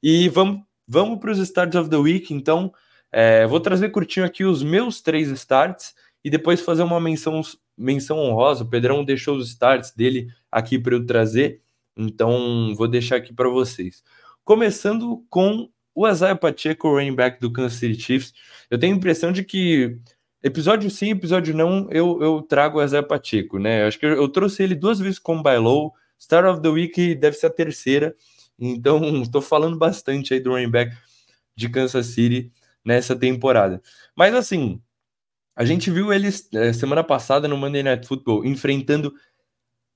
E 0.02 0.28
vamos, 0.28 0.60
vamos 0.92 1.18
para 1.18 1.32
os 1.32 1.38
starts 1.38 1.74
of 1.74 1.88
the 1.88 1.96
week, 1.96 2.34
então. 2.34 2.72
É, 3.10 3.46
vou 3.46 3.60
trazer 3.60 3.90
curtinho 3.90 4.24
aqui 4.24 4.44
os 4.44 4.62
meus 4.62 5.00
três 5.00 5.28
starts 5.28 5.94
e 6.24 6.30
depois 6.30 6.60
fazer 6.60 6.82
uma 6.82 7.00
menção, 7.00 7.40
menção 7.76 8.18
honrosa. 8.18 8.64
O 8.64 8.68
Pedrão 8.68 9.04
deixou 9.04 9.36
os 9.36 9.48
starts 9.48 9.92
dele 9.92 10.28
aqui 10.50 10.78
para 10.78 10.94
eu 10.94 11.04
trazer. 11.04 11.60
Então, 11.96 12.74
vou 12.76 12.88
deixar 12.88 13.16
aqui 13.16 13.32
para 13.32 13.48
vocês. 13.48 14.02
Começando 14.44 15.24
com 15.28 15.68
o 15.94 16.08
Isaiah 16.08 16.36
Pacheco, 16.36 16.88
running 16.88 17.14
back 17.14 17.40
do 17.40 17.52
Kansas 17.52 17.78
City 17.78 18.00
Chiefs. 18.00 18.32
Eu 18.70 18.78
tenho 18.78 18.94
a 18.94 18.96
impressão 18.96 19.32
de 19.32 19.44
que 19.44 19.98
episódio 20.42 20.90
sim, 20.90 21.10
episódio 21.10 21.54
não, 21.54 21.88
eu, 21.90 22.18
eu 22.22 22.42
trago 22.42 22.78
o 22.78 22.82
Isaiah 22.82 23.06
Pacheco, 23.06 23.58
né? 23.58 23.82
Eu 23.82 23.88
acho 23.88 23.98
que 23.98 24.06
eu, 24.06 24.12
eu 24.12 24.28
trouxe 24.28 24.62
ele 24.62 24.74
duas 24.74 24.98
vezes 24.98 25.18
como 25.18 25.42
buy 25.42 25.56
low. 25.58 25.92
Star 26.20 26.46
of 26.46 26.62
the 26.62 26.68
Week 26.68 27.14
deve 27.14 27.36
ser 27.36 27.46
a 27.46 27.50
terceira. 27.50 28.14
Então, 28.58 29.00
estou 29.22 29.42
falando 29.42 29.78
bastante 29.78 30.34
aí 30.34 30.40
do 30.40 30.50
running 30.50 30.70
back 30.70 30.96
de 31.54 31.68
Kansas 31.68 32.06
City 32.06 32.52
nessa 32.84 33.14
temporada. 33.14 33.80
Mas 34.16 34.34
assim, 34.34 34.80
a 35.54 35.64
gente 35.64 35.90
viu 35.90 36.12
eles 36.12 36.48
é, 36.54 36.72
semana 36.72 37.04
passada 37.04 37.46
no 37.46 37.56
Monday 37.56 37.82
Night 37.82 38.06
Football 38.06 38.44
enfrentando 38.44 39.12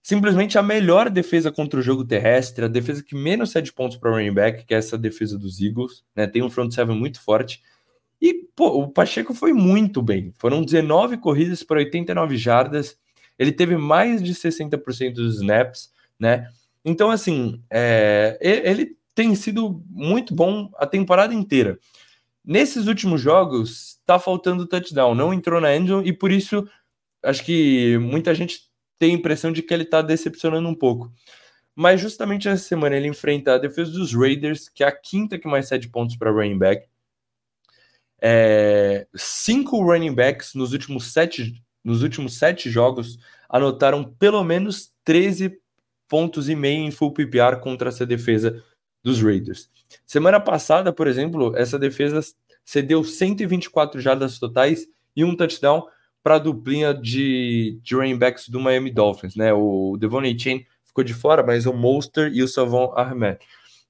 simplesmente 0.03 0.57
a 0.57 0.63
melhor 0.63 1.11
defesa 1.11 1.51
contra 1.51 1.81
o 1.81 1.83
jogo 1.83 2.05
terrestre, 2.05 2.65
a 2.65 2.69
defesa 2.69 3.03
que 3.03 3.17
menos 3.17 3.51
cede 3.51 3.73
pontos 3.73 3.97
para 3.97 4.11
o 4.11 4.15
running 4.15 4.33
back, 4.33 4.65
que 4.65 4.73
é 4.73 4.79
essa 4.79 4.97
defesa 4.97 5.37
dos 5.37 5.61
Eagles, 5.61 6.05
né? 6.15 6.29
Tem 6.29 6.43
um 6.43 6.51
front 6.51 6.71
seven 6.73 6.97
muito 6.97 7.21
forte. 7.21 7.61
E, 8.21 8.33
pô, 8.55 8.69
o 8.69 8.89
Pacheco 8.89 9.35
foi 9.35 9.53
muito 9.53 10.01
bem. 10.01 10.33
Foram 10.39 10.63
19 10.63 11.19
corridas 11.19 11.63
para 11.63 11.79
89 11.79 12.37
jardas. 12.37 12.97
Ele 13.39 13.51
teve 13.51 13.77
mais 13.77 14.23
de 14.23 14.33
60% 14.33 15.15
dos 15.15 15.37
snaps, 15.37 15.91
né? 16.19 16.49
Então, 16.89 17.11
assim, 17.11 17.61
é, 17.69 18.39
ele 18.41 18.97
tem 19.13 19.35
sido 19.35 19.83
muito 19.91 20.33
bom 20.33 20.71
a 20.77 20.87
temporada 20.87 21.35
inteira. 21.35 21.81
Nesses 22.45 22.87
últimos 22.87 23.21
jogos, 23.21 23.99
tá 24.07 24.21
faltando 24.21 24.69
touchdown, 24.69 25.13
não 25.13 25.35
entrou 25.35 25.61
na 25.61 25.75
engine 25.77 26.09
e 26.09 26.13
por 26.13 26.31
isso 26.31 26.65
acho 27.25 27.45
que 27.45 27.99
muita 27.99 28.33
gente 28.37 28.71
tem 29.01 29.11
a 29.11 29.15
impressão 29.19 29.51
de 29.51 29.63
que 29.63 29.75
ele 29.75 29.83
está 29.83 30.01
decepcionando 30.01 30.69
um 30.69 30.75
pouco. 30.75 31.13
mas 31.75 32.01
justamente 32.01 32.49
essa 32.49 32.65
semana 32.65 32.97
ele 32.97 33.09
enfrenta 33.09 33.55
a 33.55 33.59
defesa 33.59 33.91
dos 33.93 34.15
Raiders, 34.15 34.69
que 34.69 34.85
é 34.85 34.87
a 34.87 34.93
quinta 34.93 35.39
que 35.39 35.49
mais 35.49 35.69
cede 35.69 35.89
pontos 35.89 36.17
para 36.17 36.31
running 36.31 36.59
back. 36.59 36.89
É, 38.21 39.07
cinco 39.15 39.83
running 39.83 40.15
backs 40.15 40.55
nos 40.55 40.73
últimos 40.73 41.13
sete, 41.13 41.63
nos 41.85 42.03
últimos 42.03 42.39
sete 42.39 42.71
jogos 42.71 43.19
anotaram 43.49 44.05
pelo 44.05 44.43
menos 44.45 44.93
13 45.05 45.61
pontos 46.09 46.49
e 46.49 46.55
meio 46.55 46.85
em 46.85 46.91
full 46.91 47.13
PPR 47.13 47.61
contra 47.61 47.89
essa 47.89 48.07
defesa 48.07 48.63
dos 49.03 49.23
Raiders. 49.23 49.71
Semana 50.05 50.41
passada, 50.41 50.93
por 50.93 51.07
exemplo, 51.07 51.57
essa 51.57 51.79
defesa 51.79 52.21
cedeu 52.65 53.05
124 53.05 54.01
jardas 54.01 54.39
totais 54.39 54.87
e 55.15 55.25
um 55.25 55.37
touchdown 55.37 55.87
para 56.23 56.35
a 56.35 56.39
duplinha 56.41 56.93
de, 56.93 57.79
de 57.83 57.95
running 57.95 58.19
backs 58.19 58.49
do 58.49 58.59
Miami 58.59 58.91
Dolphins, 58.91 59.37
né? 59.37 59.53
O 59.53 59.97
Devon 59.97 60.23
Chain 60.37 60.67
ficou 60.85 61.05
de 61.05 61.15
fora, 61.15 61.45
mas 61.45 61.67
o 61.67 61.73
Monster 61.73 62.33
e 62.35 62.43
o 62.43 62.49
Savon 62.49 62.93
Ahmed. 62.97 63.39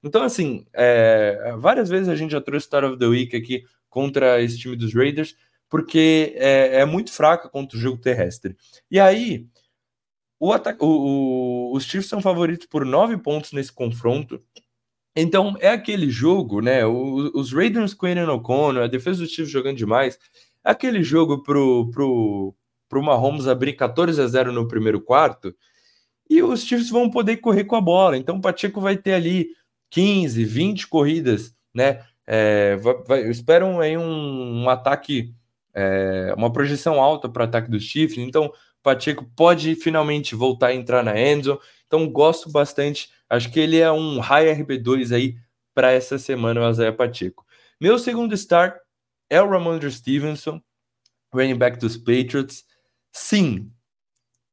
Então, 0.03 0.21
assim, 0.21 0.65
é, 0.73 1.55
várias 1.57 1.89
vezes 1.89 2.07
a 2.07 2.15
gente 2.15 2.31
já 2.31 2.39
trouxe 2.39 2.67
Star 2.67 2.85
of 2.85 2.99
the 2.99 3.07
Week 3.07 3.35
aqui 3.35 3.63
contra 3.89 4.39
esse 4.39 4.57
time 4.59 4.75
dos 4.75 4.93
Raiders, 4.93 5.35
porque 5.67 6.35
é, 6.37 6.81
é 6.81 6.85
muito 6.85 7.11
fraca 7.11 7.49
contra 7.49 7.75
o 7.75 7.81
jogo 7.81 7.97
terrestre. 7.97 8.55
E 8.91 8.99
aí, 8.99 9.47
o 10.39 10.53
o, 10.79 11.75
os 11.75 11.83
Chiefs 11.83 12.09
são 12.09 12.21
favoritos 12.21 12.67
por 12.67 12.85
nove 12.85 13.17
pontos 13.17 13.51
nesse 13.51 13.71
confronto. 13.71 14.41
Então, 15.15 15.55
é 15.59 15.69
aquele 15.69 16.09
jogo, 16.09 16.61
né? 16.61 16.85
O, 16.85 17.31
os 17.33 17.51
Raiders 17.51 17.93
com 17.93 18.05
Aaron 18.05 18.35
O'Connor, 18.35 18.83
a 18.83 18.87
defesa 18.87 19.21
dos 19.21 19.31
Chiefs 19.31 19.51
jogando 19.51 19.77
demais. 19.77 20.19
É 20.63 20.69
aquele 20.71 21.01
jogo 21.01 21.41
pro, 21.41 21.89
pro, 21.91 22.55
pro 22.87 23.03
Mahomes 23.03 23.47
abrir 23.47 23.73
14 23.73 24.21
a 24.21 24.27
0 24.27 24.51
no 24.51 24.67
primeiro 24.67 25.01
quarto 25.01 25.55
e 26.29 26.43
os 26.43 26.63
Chiefs 26.63 26.89
vão 26.89 27.09
poder 27.09 27.37
correr 27.37 27.63
com 27.63 27.75
a 27.75 27.81
bola. 27.81 28.17
Então, 28.17 28.37
o 28.37 28.41
Pacheco 28.41 28.81
vai 28.81 28.97
ter 28.97 29.13
ali 29.13 29.47
15, 29.89 30.43
20 30.43 30.87
corridas, 30.87 31.55
né? 31.73 32.03
É, 32.25 32.75
vai, 32.75 32.95
vai, 33.07 33.29
esperam 33.29 33.79
aí 33.79 33.97
um, 33.97 34.63
um 34.63 34.69
ataque, 34.69 35.33
é, 35.73 36.33
uma 36.37 36.51
projeção 36.51 37.01
alta 37.01 37.29
para 37.29 37.41
o 37.41 37.45
ataque 37.45 37.71
dos 37.71 37.83
Chiefs. 37.83 38.17
Então, 38.17 38.51
Pacheco 38.87 39.29
pode 39.35 39.75
finalmente 39.75 40.33
voltar 40.33 40.67
a 40.67 40.73
entrar 40.73 41.03
na 41.03 41.19
Enzo. 41.19 41.59
Então, 41.85 42.07
gosto 42.09 42.49
bastante. 42.49 43.11
Acho 43.29 43.51
que 43.51 43.59
ele 43.59 43.77
é 43.79 43.91
um 43.91 44.19
high 44.19 44.45
RB2 44.55 45.13
aí 45.13 45.35
para 45.73 45.91
essa 45.91 46.17
semana, 46.17 46.65
o 46.65 46.69
Isaiah 46.69 46.95
Pacheco. 46.95 47.45
Meu 47.81 47.99
segundo 47.99 48.33
start 48.33 48.77
é 49.29 49.41
o 49.41 49.49
Ramondre 49.49 49.91
Stevenson, 49.91 50.61
running 51.33 51.57
back 51.57 51.77
dos 51.77 51.97
Patriots. 51.97 52.63
Sim, 53.11 53.69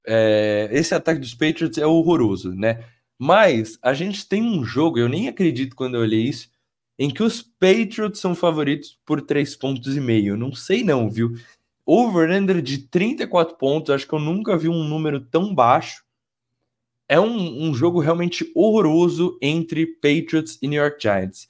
é, 0.05 0.69
esse 0.73 0.93
ataque 0.97 1.21
dos 1.21 1.35
Patriots 1.35 1.79
é 1.79 1.87
horroroso, 1.87 2.53
né? 2.57 2.85
Mas 3.17 3.79
a 3.81 3.95
gente 3.95 4.29
tem 4.29 4.43
um 4.43 4.65
jogo, 4.65 4.99
eu 4.99 5.09
nem 5.09 5.29
acredito 5.29 5.77
quando 5.77 5.95
eu 5.95 6.01
olhei 6.01 6.23
isso, 6.23 6.49
em 6.99 7.09
que 7.09 7.23
os 7.23 7.41
Patriots 7.41 8.19
são 8.19 8.35
favoritos 8.35 8.99
por 9.07 9.23
3 9.23 9.55
pontos 9.55 9.97
e 9.97 10.01
meio. 10.01 10.37
Não 10.37 10.53
sei 10.53 10.83
não, 10.83 11.09
viu? 11.09 11.35
Over-under 11.87 12.63
de 12.63 12.79
34 12.79 13.57
pontos, 13.57 13.95
acho 13.95 14.07
que 14.07 14.15
eu 14.15 14.19
nunca 14.19 14.57
vi 14.57 14.69
um 14.69 14.85
número 14.85 15.21
tão 15.21 15.55
baixo. 15.55 16.03
É 17.09 17.21
um, 17.21 17.69
um 17.69 17.75
jogo 17.75 18.01
realmente 18.01 18.51
horroroso 18.55 19.39
entre 19.43 19.87
Patriots 19.87 20.59
e 20.63 20.67
New 20.67 20.81
York 20.81 21.01
Giants. 21.01 21.47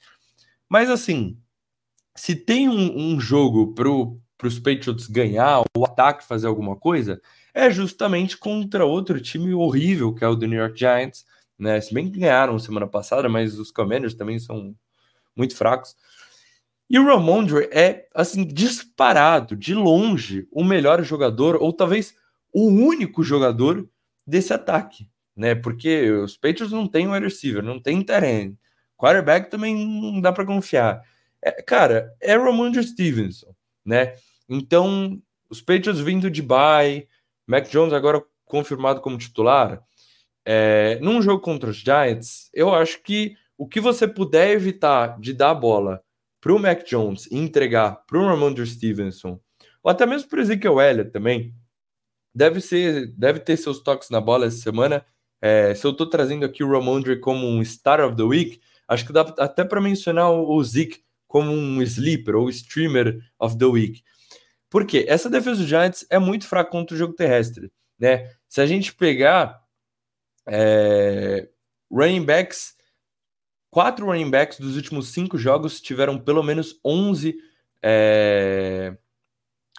Mas 0.67 0.89
assim, 0.89 1.37
se 2.15 2.35
tem 2.35 2.67
um, 2.67 3.13
um 3.13 3.19
jogo 3.19 3.73
para 3.73 4.47
os 4.47 4.59
Patriots 4.59 5.07
ganhar, 5.07 5.63
o 5.77 5.85
ataque 5.85 6.25
fazer 6.25 6.47
alguma 6.47 6.75
coisa, 6.75 7.21
é 7.53 7.71
justamente 7.71 8.37
contra 8.37 8.85
outro 8.85 9.21
time 9.21 9.53
horrível, 9.53 10.13
que 10.13 10.23
é 10.23 10.27
o 10.27 10.35
do 10.35 10.45
New 10.45 10.59
York 10.59 10.77
Giants. 10.77 11.25
Né? 11.57 11.79
Se 11.79 11.93
bem 11.93 12.11
que 12.11 12.19
ganharam 12.19 12.59
semana 12.59 12.87
passada, 12.87 13.29
mas 13.29 13.57
os 13.57 13.71
Commanders 13.71 14.13
também 14.13 14.37
são 14.39 14.75
muito 15.35 15.55
fracos. 15.55 15.95
E 16.89 16.99
o 16.99 17.05
Ramondre 17.05 17.67
é, 17.71 18.07
assim, 18.13 18.45
disparado, 18.45 19.55
de 19.55 19.73
longe, 19.73 20.47
o 20.51 20.63
melhor 20.63 21.03
jogador, 21.03 21.57
ou 21.61 21.73
talvez 21.73 22.13
o 22.53 22.67
único 22.67 23.23
jogador 23.23 23.87
desse 24.25 24.53
ataque, 24.53 25.09
né? 25.35 25.55
Porque 25.55 26.11
os 26.11 26.37
Patriots 26.37 26.71
não 26.71 26.87
têm 26.87 27.07
wide 27.07 27.25
receiver, 27.25 27.63
não 27.63 27.79
tem 27.81 28.01
terreno. 28.03 28.57
Quarterback 28.97 29.49
também 29.49 29.75
não 29.75 30.21
dá 30.21 30.31
para 30.31 30.45
confiar. 30.45 31.01
É, 31.41 31.61
cara, 31.61 32.13
é 32.21 32.35
Ramondre 32.35 32.83
Stevenson, 32.83 33.53
né? 33.83 34.15
Então, 34.47 35.21
os 35.49 35.61
Patriots 35.61 35.99
vindo 35.99 36.29
de 36.29 36.41
bye, 36.41 37.07
Mac 37.47 37.67
Jones 37.69 37.93
agora 37.93 38.23
confirmado 38.45 39.01
como 39.01 39.17
titular. 39.17 39.81
É, 40.45 40.99
num 41.01 41.21
jogo 41.21 41.41
contra 41.41 41.69
os 41.71 41.77
Giants, 41.77 42.49
eu 42.53 42.73
acho 42.73 43.01
que 43.01 43.35
o 43.57 43.67
que 43.67 43.79
você 43.79 44.07
puder 44.07 44.51
evitar 44.51 45.19
de 45.19 45.33
dar 45.33 45.51
a 45.51 45.55
bola 45.55 46.03
para 46.45 46.53
o 46.53 46.59
Mac 46.59 46.83
Jones 46.85 47.25
e 47.31 47.39
entregar 47.39 48.03
para 48.05 48.19
o 48.19 48.23
Ramondre 48.23 48.67
Stevenson, 48.67 49.39
ou 49.81 49.89
até 49.89 50.05
mesmo 50.05 50.29
para 50.29 50.37
o 50.37 50.41
Ezekiel 50.43 50.79
Elliott 50.79 51.09
também, 51.09 51.55
deve, 52.35 52.61
ser, 52.61 53.07
deve 53.17 53.39
ter 53.39 53.57
seus 53.57 53.79
toques 53.79 54.11
na 54.11 54.21
bola 54.21 54.45
essa 54.45 54.57
semana. 54.57 55.03
É, 55.41 55.73
se 55.73 55.87
eu 55.87 55.89
estou 55.89 56.07
trazendo 56.07 56.45
aqui 56.45 56.63
o 56.63 56.71
Ramondre 56.71 57.19
como 57.19 57.47
um 57.47 57.65
Star 57.65 57.99
of 57.99 58.15
the 58.15 58.21
Week, 58.21 58.61
acho 58.87 59.07
que 59.07 59.11
dá 59.11 59.21
até 59.39 59.65
para 59.65 59.81
mencionar 59.81 60.29
o, 60.29 60.63
Zeke 60.63 61.03
como 61.27 61.51
um 61.51 61.81
sleeper 61.81 62.35
ou 62.35 62.47
streamer 62.51 63.19
of 63.39 63.57
the 63.57 63.65
week. 63.65 64.03
Porque 64.69 65.03
essa 65.07 65.31
defesa 65.31 65.63
do 65.63 65.67
Giants 65.67 66.05
é 66.11 66.19
muito 66.19 66.47
fraca 66.47 66.69
contra 66.69 66.93
o 66.93 66.99
jogo 66.99 67.15
terrestre, 67.15 67.71
né? 67.97 68.29
Se 68.47 68.61
a 68.61 68.67
gente 68.67 68.93
pegar 68.93 69.63
é, 70.47 71.49
running 71.91 72.23
backs, 72.23 72.74
quatro 73.75 74.05
running 74.05 74.29
backs 74.29 74.57
dos 74.57 74.77
últimos 74.77 75.09
cinco 75.09 75.37
jogos 75.37 75.81
tiveram 75.81 76.17
pelo 76.17 76.41
menos 76.41 76.79
11. 76.81 77.35
É... 77.83 78.95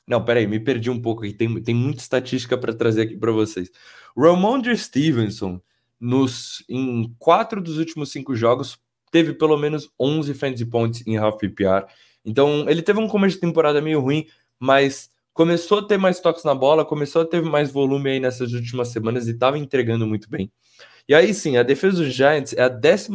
Não, 0.06 0.22
peraí, 0.22 0.46
me 0.46 0.60
perdi 0.60 0.90
um 0.90 1.00
pouco 1.00 1.24
aqui. 1.24 1.32
Tem, 1.32 1.62
tem 1.62 1.74
muita 1.74 2.02
estatística 2.02 2.58
para 2.58 2.74
trazer 2.74 3.00
aqui 3.00 3.16
para 3.16 3.32
vocês. 3.32 3.70
Ramondre 4.14 4.76
Stevenson, 4.76 5.62
nos, 5.98 6.62
em 6.68 7.10
quatro 7.18 7.58
dos 7.58 7.78
últimos 7.78 8.12
cinco 8.12 8.36
jogos, 8.36 8.78
teve 9.10 9.32
pelo 9.32 9.56
menos 9.56 9.88
11 9.98 10.34
fantasy 10.34 10.66
points 10.66 11.02
em 11.06 11.16
half 11.16 11.38
PPR. 11.38 11.86
Então, 12.22 12.68
ele 12.68 12.82
teve 12.82 13.00
um 13.00 13.08
começo 13.08 13.36
de 13.36 13.40
temporada 13.40 13.80
meio 13.80 14.00
ruim, 14.00 14.26
mas 14.60 15.08
começou 15.32 15.78
a 15.78 15.82
ter 15.82 15.96
mais 15.96 16.20
toques 16.20 16.44
na 16.44 16.54
bola, 16.54 16.84
começou 16.84 17.22
a 17.22 17.24
ter 17.24 17.40
mais 17.40 17.70
volume 17.72 18.10
aí 18.10 18.20
nessas 18.20 18.52
últimas 18.52 18.88
semanas 18.88 19.26
e 19.26 19.30
estava 19.30 19.58
entregando 19.58 20.06
muito 20.06 20.28
bem. 20.28 20.52
E 21.08 21.14
aí 21.14 21.32
sim, 21.32 21.56
a 21.56 21.62
defesa 21.62 22.02
dos 22.02 22.12
Giants 22.12 22.52
é 22.52 22.62
a 22.62 22.68
12 22.68 23.08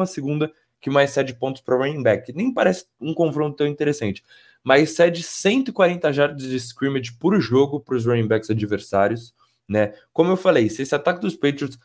que 0.81 0.89
mais 0.89 1.11
cede 1.11 1.35
pontos 1.35 1.61
para 1.61 1.77
running 1.77 2.01
back. 2.01 2.33
Nem 2.33 2.51
parece 2.51 2.85
um 2.99 3.13
confronto 3.13 3.57
tão 3.57 3.67
interessante, 3.67 4.23
mas 4.63 4.91
cede 4.91 5.21
140 5.21 6.11
jardas 6.11 6.43
de 6.43 6.55
scrimmage 6.59 7.13
por 7.13 7.39
jogo 7.39 7.79
para 7.79 7.95
os 7.95 8.05
running 8.05 8.27
backs 8.27 8.49
adversários. 8.49 9.33
Né? 9.69 9.93
Como 10.11 10.31
eu 10.31 10.37
falei, 10.37 10.69
se 10.69 10.81
esse 10.81 10.93
ataque 10.93 11.21
dos 11.21 11.35
Patriots 11.35 11.79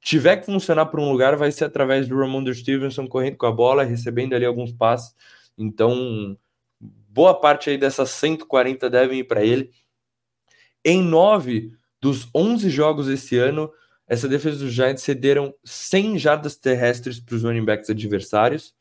tiver 0.00 0.36
que 0.36 0.46
funcionar 0.46 0.86
por 0.86 1.00
um 1.00 1.10
lugar, 1.10 1.36
vai 1.36 1.50
ser 1.50 1.64
através 1.64 2.06
do 2.06 2.18
Ramondre 2.18 2.54
Stevenson 2.54 3.06
correndo 3.06 3.36
com 3.36 3.46
a 3.46 3.52
bola, 3.52 3.82
recebendo 3.82 4.34
ali 4.34 4.44
alguns 4.44 4.72
passes. 4.72 5.14
Então, 5.58 6.38
boa 6.80 7.34
parte 7.34 7.70
aí 7.70 7.78
dessas 7.78 8.10
140 8.10 8.88
devem 8.88 9.20
ir 9.20 9.24
para 9.24 9.44
ele. 9.44 9.70
Em 10.84 11.02
nove 11.02 11.72
dos 12.00 12.28
11 12.34 12.68
jogos 12.68 13.08
esse 13.08 13.38
ano, 13.38 13.72
essa 14.06 14.28
defesa 14.28 14.64
dos 14.64 14.72
Giants 14.72 15.02
cederam 15.02 15.54
100 15.64 16.18
jardas 16.18 16.56
terrestres 16.56 17.20
para 17.20 17.34
os 17.34 17.42
running 17.42 17.64
backs 17.64 17.90
adversários. 17.90 18.74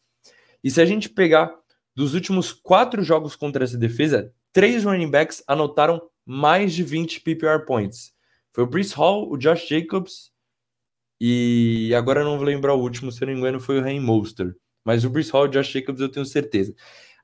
E 0.63 0.69
se 0.69 0.81
a 0.81 0.85
gente 0.85 1.09
pegar 1.09 1.53
dos 1.95 2.13
últimos 2.13 2.51
quatro 2.51 3.03
jogos 3.03 3.35
contra 3.35 3.63
essa 3.63 3.77
defesa, 3.77 4.33
três 4.51 4.83
running 4.83 5.09
backs 5.09 5.43
anotaram 5.47 6.01
mais 6.25 6.73
de 6.73 6.83
20 6.83 7.21
PPR 7.21 7.65
points. 7.65 8.13
Foi 8.51 8.63
o 8.63 8.67
Brees 8.67 8.91
Hall, 8.93 9.31
o 9.31 9.37
Josh 9.37 9.67
Jacobs 9.67 10.33
e 11.25 11.93
agora 11.95 12.19
eu 12.19 12.25
não 12.25 12.35
vou 12.35 12.45
lembrar 12.45 12.73
o 12.73 12.81
último, 12.81 13.09
se 13.09 13.21
não 13.21 13.31
me 13.31 13.39
engano, 13.39 13.57
foi 13.57 13.79
o 13.79 13.81
Rain 13.81 14.01
Monster. 14.01 14.53
Mas 14.83 15.05
o 15.05 15.09
Brees 15.09 15.29
Hall 15.29 15.45
e 15.45 15.47
o 15.47 15.51
Josh 15.51 15.69
Jacobs 15.69 16.01
eu 16.01 16.09
tenho 16.09 16.25
certeza. 16.25 16.75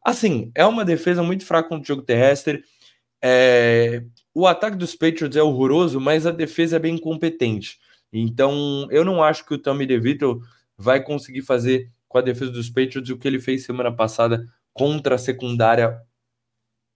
Assim, 0.02 0.52
é 0.56 0.66
uma 0.66 0.86
defesa 0.86 1.22
muito 1.22 1.46
fraca 1.46 1.68
contra 1.68 1.84
o 1.84 1.88
jogo 1.88 2.04
terrestre. 2.04 2.64
É... 3.22 4.02
O 4.34 4.48
ataque 4.48 4.78
dos 4.78 4.96
Patriots 4.96 5.36
é 5.36 5.44
horroroso, 5.44 6.00
mas 6.00 6.26
a 6.26 6.32
defesa 6.32 6.78
é 6.78 6.80
bem 6.80 6.98
competente. 6.98 7.78
Então, 8.12 8.88
eu 8.90 9.06
não 9.06 9.24
acho 9.24 9.46
que 9.46 9.54
o 9.54 9.58
Tommy 9.58 9.86
DeVito 9.86 10.42
vai 10.78 11.04
conseguir 11.04 11.42
fazer 11.42 11.92
com 12.08 12.18
a 12.18 12.22
defesa 12.22 12.52
dos 12.52 12.70
Patriots 12.70 13.10
o 13.10 13.18
que 13.18 13.28
ele 13.28 13.40
fez 13.40 13.66
semana 13.66 13.92
passada 13.96 14.46
contra 14.74 15.16
a 15.16 15.18
secundária 15.18 16.02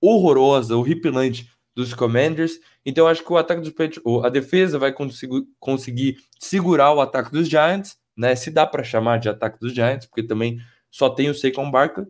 horrorosa, 0.01 0.75
horripilante 0.75 1.49
dos 1.75 1.93
Commanders. 1.93 2.59
Então, 2.85 3.07
acho 3.07 3.23
que 3.23 3.31
o 3.31 3.37
ataque 3.37 3.61
dos 3.61 3.71
Patriots, 3.71 4.01
a 4.23 4.29
defesa 4.29 4.77
vai 4.77 4.91
conseguir, 4.91 5.43
conseguir 5.59 6.17
segurar 6.39 6.93
o 6.93 7.01
ataque 7.01 7.31
dos 7.31 7.47
Giants, 7.47 7.97
né? 8.15 8.35
Se 8.35 8.51
dá 8.51 8.65
para 8.65 8.83
chamar 8.83 9.19
de 9.19 9.29
ataque 9.29 9.59
dos 9.59 9.73
Giants, 9.73 10.05
porque 10.05 10.23
também 10.23 10.59
só 10.91 11.09
tem 11.09 11.29
o 11.29 11.35
Saquon 11.35 11.69
Barkley. 11.71 12.07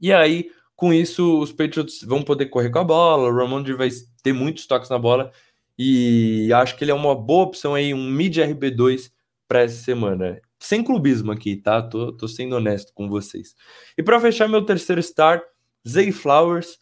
E 0.00 0.12
aí, 0.12 0.50
com 0.74 0.92
isso, 0.92 1.40
os 1.40 1.52
Patriots 1.52 2.02
vão 2.02 2.22
poder 2.22 2.46
correr 2.46 2.70
com 2.70 2.78
a 2.78 2.84
bola, 2.84 3.28
o 3.28 3.36
Ramondre 3.36 3.74
vai 3.74 3.88
ter 4.22 4.32
muitos 4.32 4.66
toques 4.66 4.90
na 4.90 4.98
bola, 4.98 5.30
e 5.78 6.52
acho 6.52 6.76
que 6.76 6.84
ele 6.84 6.90
é 6.90 6.94
uma 6.94 7.14
boa 7.14 7.44
opção 7.44 7.74
aí, 7.74 7.92
um 7.94 8.10
mid 8.10 8.36
RB2 8.36 9.10
para 9.48 9.62
essa 9.62 9.82
semana. 9.82 10.40
Sem 10.58 10.82
clubismo 10.82 11.32
aqui, 11.32 11.56
tá? 11.56 11.82
Tô, 11.82 12.12
tô 12.12 12.28
sendo 12.28 12.56
honesto 12.56 12.92
com 12.94 13.08
vocês. 13.08 13.54
E 13.96 14.02
para 14.02 14.20
fechar 14.20 14.48
meu 14.48 14.64
terceiro 14.64 15.00
start, 15.00 15.42
Zay 15.86 16.12
Flowers. 16.12 16.78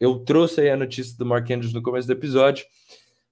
Eu 0.00 0.20
trouxe 0.20 0.60
aí 0.62 0.70
a 0.70 0.76
notícia 0.76 1.16
do 1.18 1.26
Mark 1.26 1.50
Andrews 1.50 1.72
no 1.72 1.82
começo 1.82 2.06
do 2.06 2.12
episódio. 2.12 2.64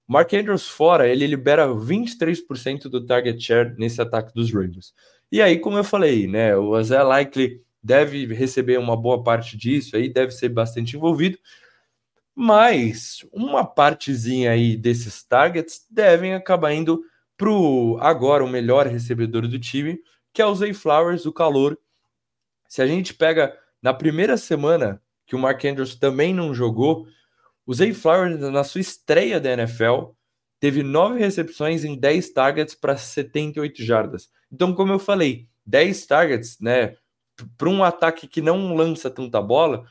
Mark 0.07 0.31
Andrews 0.33 0.67
fora, 0.67 1.07
ele 1.07 1.25
libera 1.25 1.67
23% 1.67 2.83
do 2.83 3.05
target 3.05 3.41
share 3.41 3.73
nesse 3.77 4.01
ataque 4.01 4.33
dos 4.33 4.51
Ravens. 4.51 4.93
E 5.31 5.41
aí, 5.41 5.57
como 5.57 5.77
eu 5.77 5.83
falei, 5.83 6.27
né, 6.27 6.55
o 6.55 6.79
Isaiah 6.79 7.03
Likely 7.03 7.61
deve 7.81 8.25
receber 8.33 8.77
uma 8.77 8.95
boa 8.95 9.23
parte 9.23 9.57
disso 9.57 9.95
aí, 9.95 10.07
deve 10.07 10.31
ser 10.31 10.49
bastante 10.49 10.95
envolvido, 10.95 11.37
mas 12.35 13.25
uma 13.31 13.65
partezinha 13.65 14.51
aí 14.51 14.75
desses 14.75 15.23
targets 15.23 15.85
devem 15.89 16.33
acabar 16.33 16.73
indo 16.73 17.03
para 17.37 17.49
agora 17.99 18.43
o 18.43 18.49
melhor 18.49 18.87
recebedor 18.87 19.47
do 19.47 19.59
time, 19.59 19.99
que 20.31 20.41
é 20.41 20.45
o 20.45 20.55
Zay 20.55 20.73
Flowers, 20.73 21.25
o 21.25 21.33
calor. 21.33 21.77
Se 22.67 22.81
a 22.81 22.87
gente 22.87 23.13
pega 23.13 23.57
na 23.81 23.93
primeira 23.93 24.37
semana 24.37 25.01
que 25.25 25.35
o 25.35 25.39
Mark 25.39 25.63
Andrews 25.65 25.95
também 25.95 26.33
não 26.33 26.53
jogou, 26.53 27.07
o 27.65 27.73
Zay 27.73 27.93
Flowers, 27.93 28.39
na 28.39 28.63
sua 28.63 28.81
estreia 28.81 29.39
da 29.39 29.51
NFL, 29.51 30.11
teve 30.59 30.83
nove 30.83 31.19
recepções 31.19 31.83
em 31.83 31.97
10 31.97 32.29
targets 32.31 32.75
para 32.75 32.97
78 32.97 33.83
jardas. 33.83 34.29
Então, 34.51 34.73
como 34.73 34.91
eu 34.91 34.99
falei, 34.99 35.47
10 35.65 36.05
targets, 36.05 36.59
né, 36.59 36.95
para 37.57 37.69
um 37.69 37.83
ataque 37.83 38.27
que 38.27 38.41
não 38.41 38.75
lança 38.75 39.09
tanta 39.09 39.41
bola, 39.41 39.85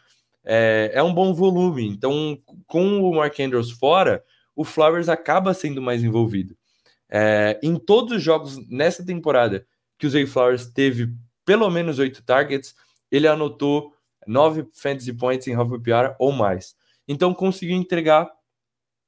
é, 0.45 0.91
é, 0.95 1.03
um 1.03 1.13
bom 1.15 1.33
volume. 1.33 1.87
Então, 1.89 2.39
com 2.67 3.01
o 3.03 3.15
Mark 3.15 3.39
Andrews 3.41 3.71
fora, 3.71 4.23
o 4.55 4.65
Flowers 4.65 5.09
acaba 5.09 5.55
sendo 5.55 5.81
mais 5.81 6.03
envolvido. 6.03 6.57
É, 7.11 7.59
em 7.63 7.77
todos 7.77 8.17
os 8.17 8.23
jogos 8.23 8.57
nessa 8.69 9.05
temporada 9.05 9.67
que 9.99 10.07
o 10.07 10.11
Zay 10.11 10.27
Flowers 10.27 10.67
teve 10.67 11.13
pelo 11.45 11.69
menos 11.71 11.99
oito 11.99 12.23
targets, 12.25 12.75
ele 13.11 13.29
anotou 13.29 13.93
nove 14.27 14.67
fantasy 14.73 15.13
points 15.13 15.47
em 15.47 15.55
half 15.55 15.71
PPR 15.71 16.15
ou 16.19 16.33
mais. 16.33 16.75
Então 17.07 17.35
conseguiu 17.35 17.77
entregar. 17.77 18.31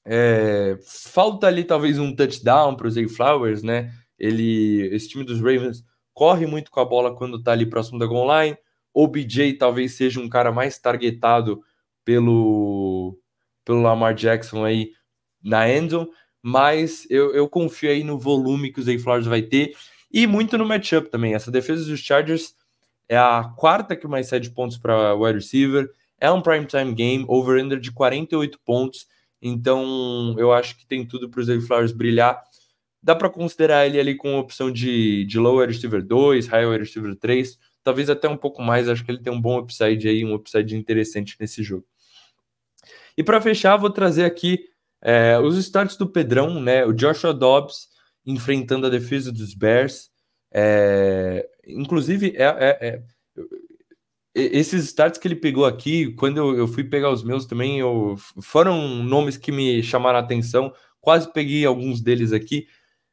É, 0.06 0.78
falta 0.86 1.46
ali 1.46 1.64
talvez 1.64 1.98
um 1.98 2.14
touchdown 2.14 2.76
para 2.76 2.86
o 2.86 2.90
Zay 2.90 3.08
Flowers, 3.08 3.62
né? 3.62 3.90
Ele, 4.18 4.88
esse 4.92 5.08
time 5.08 5.24
dos 5.24 5.38
Ravens 5.38 5.82
corre 6.12 6.46
muito 6.46 6.70
com 6.70 6.80
a 6.80 6.84
bola 6.84 7.16
quando 7.16 7.38
está 7.38 7.52
ali 7.52 7.64
próximo 7.64 7.98
da 7.98 8.06
goal 8.06 8.28
line. 8.42 8.56
O 8.94 9.08
BJ 9.08 9.54
talvez 9.54 9.92
seja 9.94 10.20
um 10.20 10.28
cara 10.28 10.52
mais 10.52 10.78
targetado 10.78 11.60
pelo, 12.04 13.18
pelo 13.64 13.82
Lamar 13.82 14.14
Jackson 14.14 14.64
aí 14.64 14.92
na 15.42 15.68
endzone, 15.68 16.08
mas 16.40 17.06
eu, 17.10 17.34
eu 17.34 17.48
confio 17.48 17.90
aí 17.90 18.04
no 18.04 18.18
volume 18.18 18.72
que 18.72 18.80
o 18.80 18.82
Zay 18.82 18.98
Flowers 18.98 19.26
vai 19.26 19.42
ter 19.42 19.74
e 20.12 20.26
muito 20.26 20.56
no 20.56 20.64
matchup 20.64 21.10
também. 21.10 21.34
Essa 21.34 21.50
defesa 21.50 21.84
dos 21.84 21.98
Chargers 21.98 22.54
é 23.08 23.16
a 23.16 23.52
quarta 23.56 23.96
que 23.96 24.06
mais 24.06 24.28
cede 24.28 24.50
pontos 24.50 24.78
para 24.78 25.14
wide 25.14 25.38
receiver. 25.38 25.90
É 26.20 26.30
um 26.30 26.40
prime 26.40 26.66
time 26.66 26.94
game, 26.94 27.24
over-under 27.26 27.80
de 27.80 27.90
48 27.90 28.58
pontos. 28.64 29.06
Então, 29.42 30.34
eu 30.38 30.52
acho 30.52 30.76
que 30.78 30.86
tem 30.86 31.04
tudo 31.04 31.28
para 31.28 31.40
o 31.40 31.44
Zay 31.44 31.60
Flowers 31.60 31.92
brilhar. 31.92 32.40
Dá 33.02 33.14
para 33.14 33.28
considerar 33.28 33.86
ele 33.86 33.98
ali 34.00 34.14
com 34.14 34.38
opção 34.38 34.70
de, 34.70 35.26
de 35.26 35.38
low 35.38 35.58
wide 35.58 35.72
receiver 35.72 36.02
2, 36.02 36.46
high 36.46 36.64
wide 36.64 36.84
receiver 36.84 37.16
3, 37.16 37.58
talvez 37.84 38.10
até 38.10 38.28
um 38.28 38.36
pouco 38.36 38.62
mais. 38.62 38.88
Acho 38.88 39.04
que 39.04 39.10
ele 39.10 39.22
tem 39.22 39.32
um 39.32 39.40
bom 39.40 39.58
upside 39.58 40.08
aí, 40.08 40.24
um 40.24 40.34
upside 40.34 40.74
interessante 40.74 41.36
nesse 41.38 41.62
jogo. 41.62 41.86
E 43.16 43.22
para 43.22 43.40
fechar, 43.40 43.76
vou 43.76 43.90
trazer 43.90 44.24
aqui 44.24 44.66
é, 45.00 45.38
os 45.38 45.56
starts 45.58 45.96
do 45.96 46.08
Pedrão, 46.08 46.60
né? 46.60 46.84
O 46.84 46.92
Joshua 46.92 47.32
Dobbs 47.32 47.88
enfrentando 48.26 48.86
a 48.86 48.90
defesa 48.90 49.30
dos 49.30 49.54
Bears. 49.54 50.10
É, 50.52 51.46
inclusive, 51.66 52.34
é, 52.36 52.44
é, 52.44 52.88
é 52.88 53.02
esses 54.34 54.86
starts 54.86 55.18
que 55.18 55.28
ele 55.28 55.36
pegou 55.36 55.64
aqui, 55.64 56.12
quando 56.14 56.38
eu, 56.38 56.58
eu, 56.58 56.66
fui 56.66 56.82
pegar 56.82 57.10
os 57.10 57.22
meus 57.22 57.46
também, 57.46 57.78
eu, 57.78 58.16
foram 58.42 59.04
nomes 59.04 59.36
que 59.36 59.52
me 59.52 59.80
chamaram 59.80 60.18
a 60.18 60.22
atenção. 60.22 60.72
Quase 61.00 61.32
peguei 61.32 61.64
alguns 61.64 62.00
deles 62.00 62.32
aqui. 62.32 62.66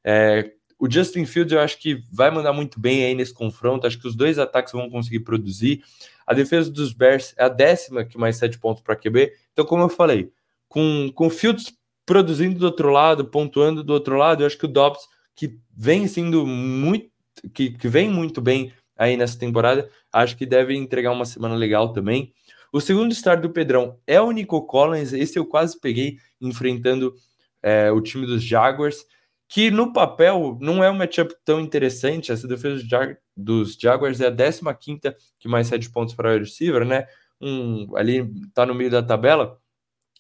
É, 0.03 0.51
o 0.81 0.89
Justin 0.89 1.27
Fields 1.27 1.53
eu 1.53 1.59
acho 1.59 1.77
que 1.77 2.03
vai 2.11 2.31
mandar 2.31 2.51
muito 2.51 2.79
bem 2.79 3.05
aí 3.05 3.13
nesse 3.13 3.31
confronto. 3.31 3.85
Acho 3.85 3.99
que 3.99 4.07
os 4.07 4.15
dois 4.15 4.39
ataques 4.39 4.73
vão 4.73 4.89
conseguir 4.89 5.19
produzir. 5.19 5.83
A 6.25 6.33
defesa 6.33 6.71
dos 6.71 6.91
Bears 6.91 7.35
é 7.37 7.43
a 7.43 7.49
décima 7.49 8.03
que 8.03 8.17
mais 8.17 8.37
sete 8.37 8.57
pontos 8.57 8.81
para 8.81 8.95
QB. 8.95 9.31
Então, 9.53 9.63
como 9.63 9.83
eu 9.83 9.89
falei, 9.89 10.31
com, 10.67 11.11
com 11.13 11.29
Fields 11.29 11.71
produzindo 12.03 12.57
do 12.57 12.65
outro 12.65 12.89
lado, 12.89 13.25
pontuando 13.25 13.83
do 13.83 13.93
outro 13.93 14.17
lado, 14.17 14.41
eu 14.41 14.47
acho 14.47 14.57
que 14.57 14.65
o 14.65 14.67
Dobbs, 14.67 15.07
que 15.35 15.55
vem 15.71 16.07
sendo 16.07 16.47
muito 16.47 17.11
que, 17.53 17.69
que 17.69 17.87
vem 17.87 18.09
muito 18.09 18.41
bem 18.41 18.73
aí 18.97 19.15
nessa 19.15 19.37
temporada, 19.37 19.87
acho 20.11 20.35
que 20.35 20.47
deve 20.47 20.75
entregar 20.75 21.11
uma 21.11 21.25
semana 21.25 21.53
legal 21.53 21.93
também. 21.93 22.33
O 22.73 22.81
segundo 22.81 23.11
start 23.11 23.39
do 23.39 23.51
Pedrão 23.51 23.99
é 24.07 24.19
o 24.19 24.31
Nico 24.31 24.65
Collins, 24.65 25.13
esse 25.13 25.37
eu 25.37 25.45
quase 25.45 25.79
peguei 25.79 26.17
enfrentando 26.41 27.13
é, 27.61 27.91
o 27.91 28.01
time 28.01 28.25
dos 28.25 28.41
Jaguars, 28.41 29.05
que 29.51 29.69
no 29.69 29.91
papel 29.91 30.57
não 30.61 30.81
é 30.81 30.89
um 30.89 30.95
matchup 30.95 31.35
tão 31.43 31.59
interessante. 31.59 32.31
Essa 32.31 32.47
defesa 32.47 32.75
dos, 32.75 32.87
Jag 32.87 33.17
dos 33.35 33.73
Jaguars 33.73 34.21
é 34.21 34.27
a 34.27 34.73
15 34.73 35.01
que 35.37 35.49
mais 35.49 35.67
sete 35.67 35.89
pontos 35.89 36.15
para 36.15 36.33
o 36.33 36.39
receiver, 36.39 36.85
né? 36.85 37.05
Um, 37.41 37.93
ali 37.97 38.31
tá 38.53 38.65
no 38.65 38.73
meio 38.73 38.89
da 38.89 39.03
tabela, 39.03 39.59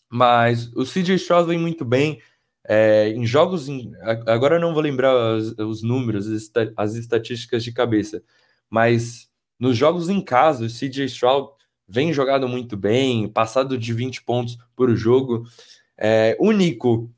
mas 0.09 0.67
o 0.75 0.83
CJ 0.83 1.15
Stroud 1.15 1.47
vem 1.47 1.57
muito 1.57 1.85
bem. 1.85 2.21
É, 2.67 3.07
em 3.07 3.25
jogos, 3.25 3.69
em, 3.69 3.93
agora 4.27 4.57
eu 4.57 4.59
não 4.59 4.73
vou 4.73 4.83
lembrar 4.83 5.15
os, 5.37 5.57
os 5.57 5.81
números, 5.81 6.27
as, 6.75 6.95
estatísticas 6.95 7.63
de 7.63 7.71
cabeça, 7.71 8.21
mas 8.69 9.29
nos 9.57 9.77
jogos 9.77 10.09
em 10.09 10.19
casa, 10.19 10.65
o 10.65 10.67
CJ 10.67 11.05
Stroud 11.05 11.53
vem 11.87 12.11
jogado 12.11 12.49
muito 12.49 12.75
bem, 12.75 13.29
passado 13.29 13.77
de 13.77 13.93
20 13.93 14.23
pontos 14.23 14.57
por 14.75 14.93
jogo. 14.93 15.45
É, 15.97 16.35
o 16.37 16.51
Nico 16.51 17.09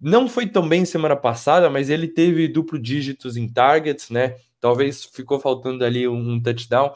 não 0.00 0.28
foi 0.28 0.46
tão 0.46 0.66
bem 0.66 0.84
semana 0.84 1.16
passada, 1.16 1.68
mas 1.68 1.90
ele 1.90 2.08
teve 2.08 2.48
duplo 2.48 2.78
dígitos 2.78 3.36
em 3.36 3.48
targets, 3.48 4.10
né? 4.10 4.36
Talvez 4.60 5.04
ficou 5.04 5.38
faltando 5.38 5.84
ali 5.84 6.08
um, 6.08 6.40
touchdown. 6.40 6.92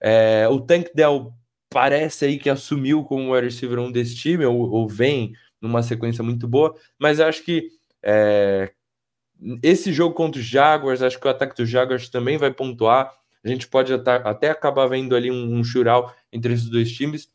É, 0.00 0.46
o 0.48 0.60
Tank 0.60 0.90
Dell 0.94 1.32
parece 1.68 2.24
aí 2.24 2.38
que 2.38 2.48
assumiu 2.48 3.04
como 3.04 3.30
o 3.30 3.40
receiver 3.40 3.78
um 3.78 3.90
desse 3.90 4.14
time, 4.14 4.44
ou, 4.44 4.70
ou 4.70 4.88
vem 4.88 5.32
numa 5.60 5.82
sequência 5.82 6.24
muito 6.24 6.48
boa, 6.48 6.74
mas 6.98 7.20
acho 7.20 7.44
que 7.44 7.68
é, 8.02 8.72
esse 9.62 9.92
jogo 9.92 10.14
contra 10.14 10.40
os 10.40 10.46
Jaguars, 10.46 11.02
acho 11.02 11.18
que 11.18 11.26
o 11.26 11.30
ataque 11.30 11.56
dos 11.56 11.68
Jaguars 11.68 12.08
também 12.08 12.36
vai 12.36 12.52
pontuar. 12.52 13.12
A 13.42 13.48
gente 13.48 13.66
pode 13.66 13.92
até, 13.92 14.16
até 14.16 14.50
acabar 14.50 14.86
vendo 14.86 15.16
ali 15.16 15.30
um, 15.30 15.58
um 15.58 15.62
entre 16.32 16.52
esses 16.52 16.68
dois 16.68 16.92
times. 16.92 17.28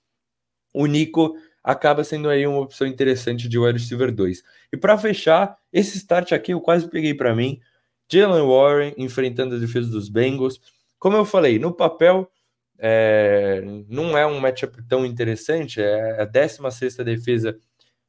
O 0.74 0.86
Nico 0.86 1.36
acaba 1.66 2.04
sendo 2.04 2.30
aí 2.30 2.46
uma 2.46 2.60
opção 2.60 2.86
interessante 2.86 3.50
de 3.50 3.58
wide 3.58 3.80
receiver 3.80 4.14
2. 4.14 4.44
E 4.72 4.78
para 4.78 4.96
fechar, 5.00 5.58
esse 5.74 5.98
start 5.98 6.32
aqui 6.32 6.54
eu 6.54 6.62
quase 6.62 6.88
peguei 6.88 7.16
para 7.16 7.36
mim. 7.36 7.60
Jalen 8.08 8.46
Warren 8.48 8.94
enfrentando 8.98 9.56
a 9.56 9.58
defesa 9.58 9.90
dos 9.90 10.08
Bengals. 10.08 10.62
Como 11.00 11.18
eu 11.18 11.26
falei, 11.26 11.58
no 11.58 11.74
papel 11.74 12.32
é, 12.78 13.64
não 13.90 14.16
é 14.16 14.28
um 14.28 14.40
matchup 14.40 14.80
tão 14.88 15.04
interessante, 15.04 15.82
é 15.82 16.22
a 16.22 16.26
16 16.26 16.98
defesa 16.98 17.58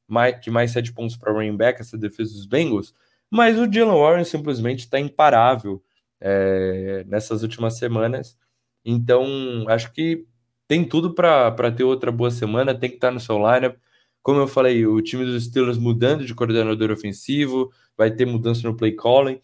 mais, 0.07 0.38
que 0.38 0.51
mais 0.51 0.73
sete 0.73 0.92
pontos 0.92 1.16
para 1.16 1.33
running 1.33 1.57
back, 1.57 1.81
essa 1.81 1.97
defesa 1.97 2.35
dos 2.35 2.45
Bengals, 2.45 2.92
mas 3.31 3.59
o 3.59 3.73
Jalen 3.73 3.99
Warren 3.99 4.25
simplesmente 4.25 4.81
está 4.81 5.01
imparável 5.01 5.83
é, 6.21 7.05
nessas 7.07 7.42
últimas 7.42 7.79
semanas. 7.79 8.37
Então, 8.85 9.25
acho 9.69 9.92
que 9.92 10.27
tem 10.68 10.85
tudo 10.85 11.14
para 11.14 11.70
ter 11.72 11.85
outra 11.85 12.11
boa 12.11 12.31
semana, 12.31 12.74
tem 12.74 12.90
que 12.90 12.96
estar 12.96 13.09
tá 13.09 13.14
no 13.14 13.20
seu 13.20 13.37
lineup. 13.37 13.76
Como 14.22 14.40
eu 14.40 14.48
falei, 14.48 14.87
o 14.87 15.00
time 15.00 15.24
dos 15.24 15.44
Steelers 15.44 15.79
mudando 15.79 16.24
de 16.24 16.35
coordenador 16.35 16.90
ofensivo, 16.90 17.70
vai 17.96 18.11
ter 18.11 18.26
mudança 18.26 18.66
no 18.66 18.76
play 18.76 18.92
calling. 18.92 19.40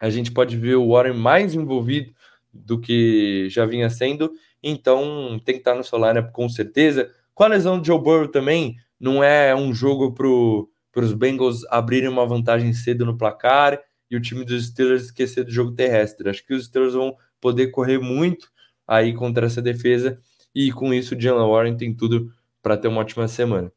A 0.00 0.10
gente 0.10 0.32
pode 0.32 0.56
ver 0.56 0.76
o 0.76 0.88
Warren 0.88 1.14
mais 1.14 1.54
envolvido 1.54 2.12
do 2.52 2.80
que 2.80 3.48
já 3.48 3.64
vinha 3.64 3.88
sendo, 3.88 4.32
então 4.62 5.40
tem 5.44 5.54
que 5.54 5.60
estar 5.60 5.72
tá 5.72 5.78
no 5.78 5.84
seu 5.84 5.98
lineup 5.98 6.32
com 6.32 6.48
certeza. 6.48 7.14
Com 7.32 7.44
a 7.44 7.48
lesão 7.48 7.78
do 7.78 7.86
Joe 7.86 8.02
Burrow 8.02 8.28
também, 8.28 8.76
não 8.98 9.22
é 9.22 9.54
um 9.54 9.72
jogo 9.72 10.12
para 10.12 11.04
os 11.04 11.12
Bengals 11.12 11.64
abrirem 11.70 12.08
uma 12.08 12.26
vantagem 12.26 12.72
cedo 12.72 13.06
no 13.06 13.16
placar 13.16 13.80
e 14.10 14.16
o 14.16 14.20
time 14.20 14.44
dos 14.44 14.66
Steelers 14.66 15.04
esquecer 15.04 15.44
do 15.44 15.52
jogo 15.52 15.72
terrestre. 15.72 16.28
Acho 16.28 16.44
que 16.44 16.52
os 16.52 16.66
Steelers 16.66 16.94
vão 16.94 17.16
poder 17.40 17.68
correr 17.68 17.98
muito 17.98 18.50
aí 18.86 19.14
contra 19.14 19.46
essa 19.46 19.62
defesa 19.62 20.20
e 20.54 20.72
com 20.72 20.92
isso 20.92 21.14
o 21.14 21.20
Jalen 21.20 21.48
Warren 21.48 21.76
tem 21.76 21.94
tudo 21.94 22.32
para 22.62 22.76
ter 22.76 22.88
uma 22.88 23.00
ótima 23.00 23.28
semana. 23.28 23.72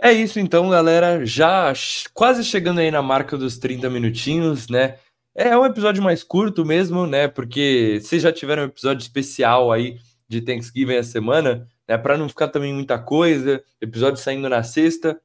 É 0.00 0.12
isso 0.12 0.38
então, 0.38 0.68
galera. 0.68 1.24
Já 1.24 1.72
quase 2.12 2.44
chegando 2.44 2.80
aí 2.80 2.90
na 2.90 3.02
marca 3.02 3.36
dos 3.36 3.58
30 3.58 3.88
minutinhos, 3.88 4.68
né? 4.68 4.98
É 5.34 5.56
um 5.56 5.64
episódio 5.64 6.02
mais 6.02 6.22
curto 6.22 6.64
mesmo, 6.64 7.06
né? 7.06 7.28
Porque 7.28 7.98
vocês 8.02 8.22
já 8.22 8.32
tiveram 8.32 8.64
um 8.64 8.66
episódio 8.66 9.02
especial 9.02 9.72
aí 9.72 9.98
de 10.28 10.40
Thanksgiving 10.40 10.94
essa 10.94 11.12
semana 11.12 11.66
né? 11.88 11.96
Para 11.96 12.18
não 12.18 12.28
ficar 12.28 12.48
também 12.48 12.74
muita 12.74 12.98
coisa, 12.98 13.62
episódio 13.80 14.20
saindo 14.20 14.48
na 14.48 14.62
sexta, 14.62 15.20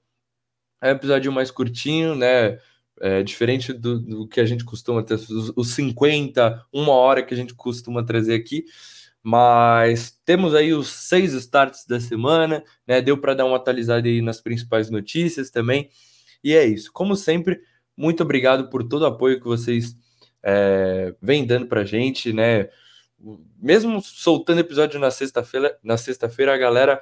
é 0.82 0.90
um 0.90 0.96
episódio 0.96 1.32
mais 1.32 1.52
curtinho, 1.52 2.16
né? 2.16 2.60
É, 3.04 3.24
diferente 3.24 3.74
do, 3.74 4.00
do, 4.00 4.28
que 4.28 4.40
a 4.40 4.46
gente 4.46 4.64
costuma 4.64 5.02
ter, 5.02 5.16
os, 5.16 5.52
os 5.56 5.74
50, 5.74 6.68
uma 6.72 6.92
hora 6.92 7.24
que 7.24 7.34
a 7.34 7.38
gente 7.38 7.56
costuma 7.56 8.04
trazer 8.04 8.36
aqui. 8.36 8.64
Mas 9.24 10.20
temos 10.26 10.56
aí 10.56 10.74
os 10.74 10.88
seis 10.90 11.34
starts 11.34 11.86
da 11.86 12.00
semana, 12.00 12.64
né? 12.88 13.02
Deu 13.02 13.18
para 13.18 13.36
dar 13.36 13.46
uma 13.46 13.58
atualizada 13.58 14.08
aí 14.08 14.22
nas 14.22 14.42
principais 14.42 14.90
notícias 14.90 15.52
também. 15.52 15.90
E 16.44 16.56
é 16.56 16.66
isso. 16.66 16.92
Como 16.92 17.16
sempre, 17.16 17.62
muito 17.96 18.24
obrigado 18.24 18.70
por 18.70 18.84
todo 18.84 19.04
o 19.04 19.06
apoio 19.06 19.40
que 19.40 19.46
vocês 19.46 19.96
é, 20.44 21.14
vêm 21.22 21.46
dando 21.46 21.68
para 21.68 21.86
gente, 21.86 22.34
né? 22.34 22.70
Mesmo 23.62 24.02
soltando 24.02 24.60
episódio 24.60 25.00
na 25.00 25.12
sexta-feira, 25.12 25.78
na 25.84 25.98
sexta-feira 25.98 26.54
a 26.54 26.58
galera 26.58 27.02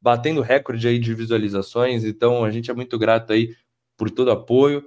batendo 0.00 0.40
recorde 0.40 0.86
aí 0.86 0.98
de 0.98 1.12
visualizações. 1.12 2.04
Então 2.04 2.44
a 2.44 2.50
gente 2.50 2.70
é 2.70 2.74
muito 2.74 2.96
grato 2.96 3.32
aí 3.32 3.56
por 3.96 4.10
todo 4.10 4.28
o 4.28 4.32
apoio. 4.32 4.86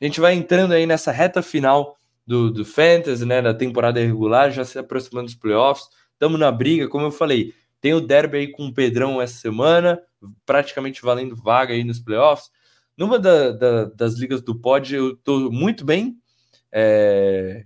A 0.00 0.04
gente 0.04 0.20
vai 0.20 0.34
entrando 0.34 0.72
aí 0.72 0.86
nessa 0.86 1.12
reta 1.12 1.42
final 1.42 1.96
do, 2.26 2.50
do 2.50 2.64
Fantasy, 2.64 3.24
né? 3.24 3.40
Da 3.40 3.54
temporada 3.54 4.00
regular, 4.00 4.50
já 4.50 4.64
se 4.64 4.78
aproximando 4.78 5.26
dos 5.26 5.34
playoffs. 5.36 5.88
Estamos 6.18 6.40
na 6.40 6.50
briga, 6.50 6.88
como 6.88 7.06
eu 7.06 7.12
falei. 7.12 7.54
Tem 7.80 7.94
o 7.94 8.00
derby 8.00 8.38
aí 8.38 8.50
com 8.50 8.66
o 8.66 8.74
Pedrão 8.74 9.22
essa 9.22 9.38
semana, 9.38 10.02
praticamente 10.44 11.00
valendo 11.00 11.36
vaga 11.36 11.72
aí 11.72 11.84
nos 11.84 12.00
playoffs. 12.00 12.50
Numa 12.96 13.20
da, 13.20 13.52
da, 13.52 13.84
das 13.84 14.14
ligas 14.14 14.42
do 14.42 14.58
pod, 14.58 14.92
eu 14.92 15.16
tô 15.16 15.48
muito 15.48 15.84
bem. 15.84 16.18
É, 16.72 17.64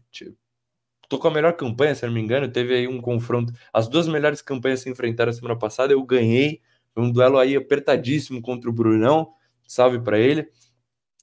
tô 1.09 1.19
com 1.19 1.29
a 1.29 1.31
melhor 1.31 1.55
campanha, 1.57 1.95
se 1.95 2.05
não 2.05 2.13
me 2.13 2.21
engano. 2.21 2.47
Teve 2.47 2.75
aí 2.75 2.87
um 2.87 3.01
confronto. 3.01 3.55
As 3.73 3.89
duas 3.89 4.07
melhores 4.07 4.43
campanhas 4.43 4.81
se 4.81 4.91
enfrentaram 4.91 5.33
semana 5.33 5.59
passada. 5.59 5.95
Eu 5.95 6.05
ganhei. 6.05 6.61
Foi 6.93 7.03
um 7.03 7.11
duelo 7.11 7.39
aí 7.39 7.57
apertadíssimo 7.57 8.43
contra 8.43 8.69
o 8.69 8.73
Brunão. 8.73 9.33
Salve 9.67 9.99
para 9.99 10.19
ele. 10.19 10.47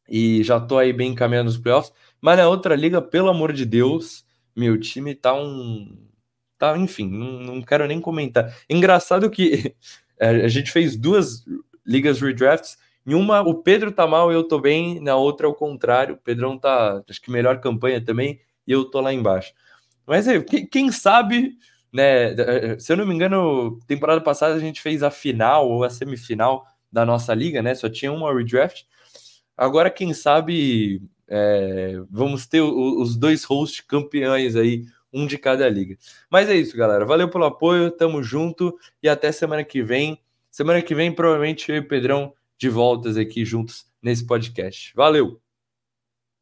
E 0.10 0.44
já 0.44 0.60
tô 0.60 0.80
aí 0.80 0.92
bem 0.92 1.12
encaminhado 1.12 1.46
nos 1.46 1.60
playoffs. 1.60 1.94
Mas 2.20 2.40
na 2.40 2.50
outra 2.50 2.76
liga, 2.76 3.00
pelo 3.00 3.30
amor 3.30 3.54
de 3.54 3.66
Deus, 3.66 4.26
meu 4.56 4.80
time 4.80 5.14
tá 5.14 5.36
um 5.36 6.09
tá, 6.60 6.78
enfim, 6.78 7.10
não, 7.10 7.40
não 7.40 7.62
quero 7.62 7.88
nem 7.88 8.00
comentar. 8.02 8.54
Engraçado 8.70 9.30
que 9.32 9.74
a 10.20 10.48
gente 10.50 10.70
fez 10.72 10.96
duas 10.96 11.46
ligas 11.86 12.22
redrafts. 12.22 12.78
Em 13.08 13.16
uma, 13.16 13.42
o 13.42 13.56
Pedro 13.56 13.92
tá 13.92 14.06
mal 14.06 14.32
eu 14.32 14.44
tô 14.44 14.60
bem. 14.60 15.00
Na 15.00 15.16
outra, 15.16 15.48
o 15.48 15.56
contrário. 15.56 16.16
O 16.16 16.18
Pedrão 16.18 16.58
tá, 16.60 17.02
acho 17.10 17.22
que 17.22 17.32
melhor 17.32 17.60
campanha 17.62 18.04
também. 18.04 18.40
E 18.68 18.72
eu 18.72 18.86
tô 18.86 19.00
lá 19.00 19.12
embaixo. 19.12 19.54
Mas 20.06 20.28
é, 20.28 20.40
quem 20.42 20.92
sabe, 20.92 21.58
né? 21.92 22.36
Se 22.78 22.92
eu 22.92 22.98
não 22.98 23.08
me 23.08 23.16
engano, 23.16 23.80
temporada 23.88 24.22
passada 24.22 24.54
a 24.54 24.60
gente 24.60 24.82
fez 24.82 25.02
a 25.02 25.10
final 25.10 25.70
ou 25.70 25.84
a 25.84 25.90
semifinal 25.90 26.66
da 26.92 27.06
nossa 27.06 27.34
liga, 27.34 27.62
né? 27.62 27.74
Só 27.74 27.90
tinha 27.90 28.12
uma 28.12 28.36
redraft. 28.36 28.84
Agora, 29.58 29.90
quem 29.90 30.14
sabe, 30.14 31.02
é, 31.28 32.00
vamos 32.10 32.46
ter 32.48 32.62
os 32.62 33.16
dois 33.16 33.44
hosts 33.44 33.82
campeões 33.82 34.56
aí 34.56 34.86
um 35.14 35.26
de 35.26 35.38
cada 35.38 35.68
liga. 35.70 35.98
Mas 36.30 36.50
é 36.50 36.56
isso, 36.56 36.78
galera. 36.78 37.06
Valeu 37.06 37.30
pelo 37.30 37.46
apoio, 37.46 37.92
tamo 37.92 38.22
junto 38.24 38.78
e 39.02 39.10
até 39.10 39.32
semana 39.32 39.64
que 39.64 39.82
vem. 39.82 40.20
Semana 40.52 40.82
que 40.82 40.96
vem, 40.96 41.12
provavelmente 41.12 41.70
eu 41.70 41.78
e 41.78 41.80
o 41.80 41.88
Pedrão 41.88 42.34
de 42.58 42.70
voltas 42.70 43.18
aqui 43.18 43.46
juntos 43.46 43.86
nesse 44.02 44.26
podcast. 44.26 44.94
Valeu! 44.96 45.49